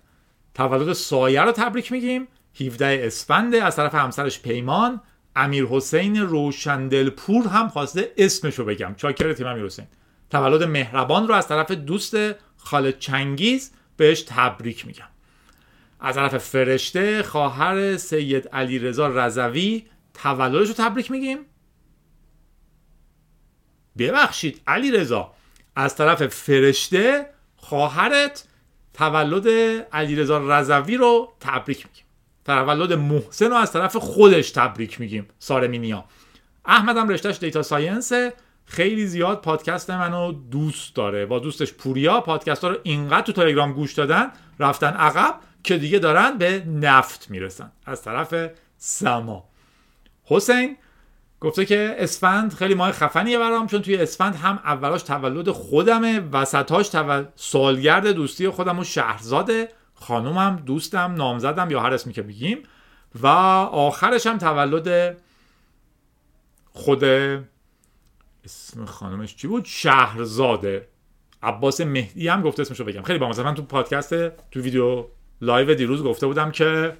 [0.54, 2.28] تولد سایه رو تبریک میگیم.
[2.60, 5.00] 17 اسفند از طرف همسرش پیمان.
[5.36, 8.94] امیر حسین روشندلپور هم خواسته اسمشو بگم.
[8.96, 9.86] چاکر تیم امیر حسین
[10.30, 12.16] تولد مهربان رو از طرف دوست
[12.56, 15.08] خالد چنگیز بهش تبریک میگم.
[16.00, 21.38] از طرف فرشته خواهر سید علی رضا رضوی تولدش رو تبریک میگیم.
[23.98, 25.32] ببخشید علی رضا
[25.76, 27.26] از طرف فرشته
[27.56, 28.44] خواهرت
[28.94, 29.48] تولد
[29.92, 32.04] علیرضا رضوی رو تبریک میگیم.
[32.44, 35.28] تولد محسن رو از طرف خودش تبریک میگیم.
[35.38, 36.04] سارمینیا
[36.64, 38.12] احمدم رشتهش data science.
[38.64, 41.26] خیلی زیاد پادکست منو دوست داره.
[41.26, 45.40] با دوستش پوریا پادکست ها رو اینقدر تو تلگرام گوش دادن رفتن عقب.
[45.62, 47.72] که دیگه دارن به نفت می‌رسن.
[47.86, 48.34] از طرف
[48.76, 49.48] سما.
[50.24, 50.76] حسین
[51.40, 56.88] گفته که اسفند خیلی ماه خفنیه برام چون توی اسفند هم اولاش تولد خودمه وسطاش
[56.88, 57.24] تول...
[57.36, 62.62] سالگرد دوستی خودم و شهرزاده خانومم دوستم نامزدم یا هر اسمی که بگیم.
[63.14, 65.16] و آخرش هم تولد
[66.72, 67.04] خود
[68.44, 70.88] اسم خانمش چی بود؟ شهرزاده.
[71.42, 73.02] عباس مهدی هم گفته اسمشو بگم.
[73.02, 75.06] خیلی با من تو پادکست تو ویدیو
[75.40, 76.92] live دیروز گفته بودم که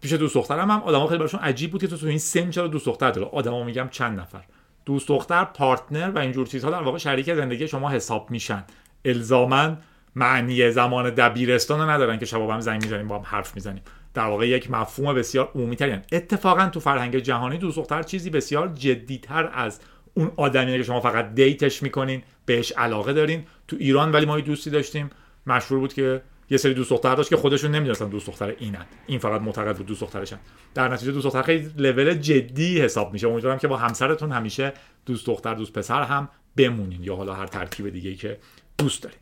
[0.00, 2.66] پیش دوست دخترم هم آدما خیلی براشون عجیب بود که تو تو این سن چرا
[2.66, 4.44] دوست دختر داره؟ آدما میگم چند نفر.
[4.86, 8.64] دوست دختر partner و اینجور چیزها در واقع شریک زندگی شما حساب میشن.
[9.04, 9.76] الزاما
[10.14, 13.82] معنی زمان دبیرستان رو ندارن که شبا با هم زنگ می‌زنیم با هم حرف می‌زنیم.
[14.14, 18.68] در واقع یک مفهوم بسیار عمومی ترین اتفاقا تو فرهنگ جهانی دوست دختر چیزی بسیار
[18.68, 19.80] جدیتر از
[20.14, 23.44] اون آدمی که شما فقط date ش می‌کنین بهش علاقه دارین.
[23.68, 25.10] تو ایران ولی ما دوستی داشتیم.
[25.46, 28.86] مشهور بود که یه سری دوست دختر داشت که خودشون نمی‌دونستن دوست دختر اینن.
[29.06, 30.38] این فقط معتقد بود دوست دخترشن.
[30.74, 33.28] در نتیجه دوست دختر خیلی لول جدی حساب میشه.
[33.28, 34.72] امیدوارم که با همسرتون همیشه
[35.06, 38.38] دوست دختر دوست پسر هم بمونین یا حالا هر ترکیب دیگه که
[38.78, 39.18] دوست دارین.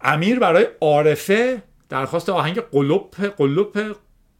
[0.00, 3.78] امیر برای عارفه درخواست آهنگ قلوب قلوب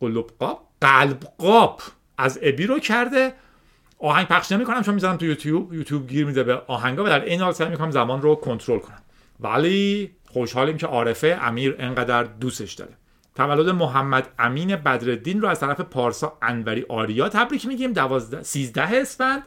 [0.01, 1.80] قلوب قاب قلب قاب
[2.18, 3.32] از ابی رو کرده.
[3.99, 5.74] آهنگ پخش نمی‌کنم چون می‌ذارم تو یوتیوب.
[5.74, 9.03] یوتیوب گیر میده به آهنگا و در این حال سعی می‌کنم زمان رو کنترل کنم.
[9.40, 12.93] ولی خوشحالیم که عارفه امیر انقدر دوستش داره.
[13.35, 17.93] تولد محمد امین بدردین رو از طرف پارسا انوری آریا تبریک میگیم.
[17.93, 19.43] 12 13 اسفند.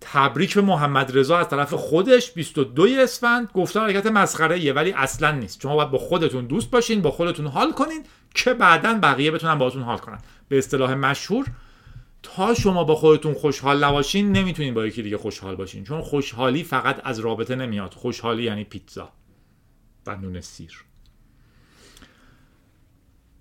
[0.00, 2.32] تبریک به محمد رضا از طرف خودش.
[2.32, 3.50] 22 اسفند.
[3.54, 5.60] گفتار حرکت مسخره ایه ولی اصلا نیست.
[5.60, 8.02] شما باید با خودتون دوست باشین با خودتون حال کنین
[8.34, 10.18] که بعدا بقیه بتونن باهاتون حال کنن.
[10.48, 11.46] به اصطلاح مشهور
[12.22, 15.84] تا شما با خودتون خوشحال نباشین نمی‌تونین با یکی دیگه خوشحال باشین.
[15.84, 17.94] چون خوشحالی فقط از رابطه نمیاد.
[17.94, 19.08] خوشحالی یعنی پیتزا.
[20.06, 20.84] و نون سیر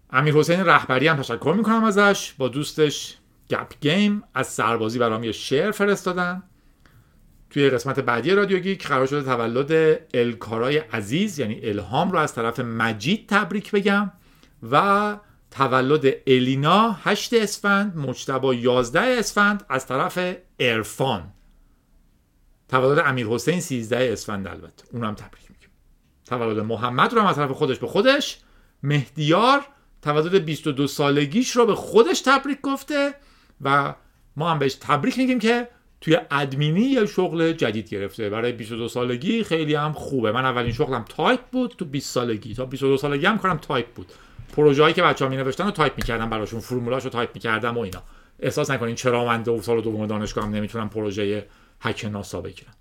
[0.09, 2.33] امیر حسین رهبری هم تشکر می‌کنم ازش.
[2.37, 3.17] با دوستش
[3.49, 6.43] گپ گیم از سربازی برام یه شعر فرستادن.
[7.49, 12.59] توی قسمت بعدی رادیو گیک قرار شده تولد الکارای عزیز یعنی الهام رو از طرف
[12.59, 14.11] مجید تبریک بگم
[14.71, 15.17] و
[15.51, 21.33] تولد الینا 8 اسفند مجتبا 11 اسفند از طرف ارفان
[22.69, 24.83] تولد امیر حسین 13 اسفند البته.
[24.91, 25.42] اونم تبریک.
[26.25, 28.37] تولد محمد رو هم از طرف خودش به خودش
[28.83, 29.61] مهدیار
[30.01, 33.13] تولد 22 سالگیش رو به خودش تبریک گفته
[33.61, 33.93] و
[34.35, 35.67] ما هم بهش تبریک میگیم که
[36.01, 38.29] توی ادمینی یه شغل جدید گرفته.
[38.29, 40.31] برای 22 سالگی خیلی هم خوبه.
[40.31, 42.53] من اولین شغلم تایپ بود تو 20 سالگی.
[42.53, 44.11] تا 22 سالگی هم کارم تایپ بود.
[44.55, 48.03] پروژه‌ای که بچه‌ها می نوشتن رو تایپ می‌کردم براشون فرمولاشو تایپ می‌کردم و اینا.
[48.39, 51.47] احساس نکنین چرا من دو سال دوم دانشگاه هم نمی‌تونم پروژه
[51.81, 52.73] هک ناسا بگیرم.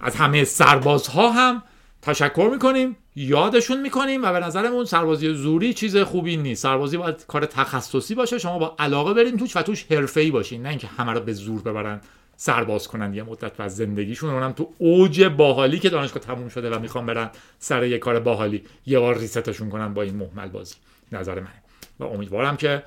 [0.00, 1.62] از همه سربازها هم
[2.02, 6.62] تشکر می‌کنیم یادشون می‌کنیم و به نظرمون سربازی زوری چیز خوبی نیست.
[6.62, 8.38] سربازی باید کار تخصصی باشه.
[8.38, 10.62] شما با علاقه برین توش و توش حرفه‌ای باشین.
[10.62, 12.00] نه اینکه همه رو به زور ببرن
[12.36, 14.30] سرباز کنن یه مدت و زندگیشون.
[14.30, 18.64] اونم تو اوج باحالی که دانشگاه تموم شده و می‌خوام برن سر یه کار باحالی
[18.86, 20.74] یه بار ریستشون کنن با این محمل بازی.
[21.12, 21.62] نظر منه
[21.98, 22.82] و امیدوارم که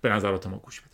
[0.00, 0.88] به نظرات ما گوش بدن.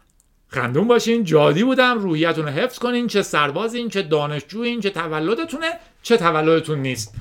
[0.49, 1.25] خندون باشین.
[1.25, 1.99] جادی بودم.
[1.99, 3.07] روحیتون رو حفظ کنین.
[3.07, 5.73] چه سربازین چه دانشجوین چه تولدتونه.
[6.05, 7.15] چه تولدتون نیست.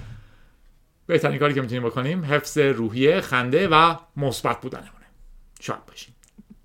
[1.05, 5.05] بهترین کاری که می‌تونیم بکنیم حفظ روحیه خنده و مثبت بودنمونه.
[5.59, 6.12] شاد باشین.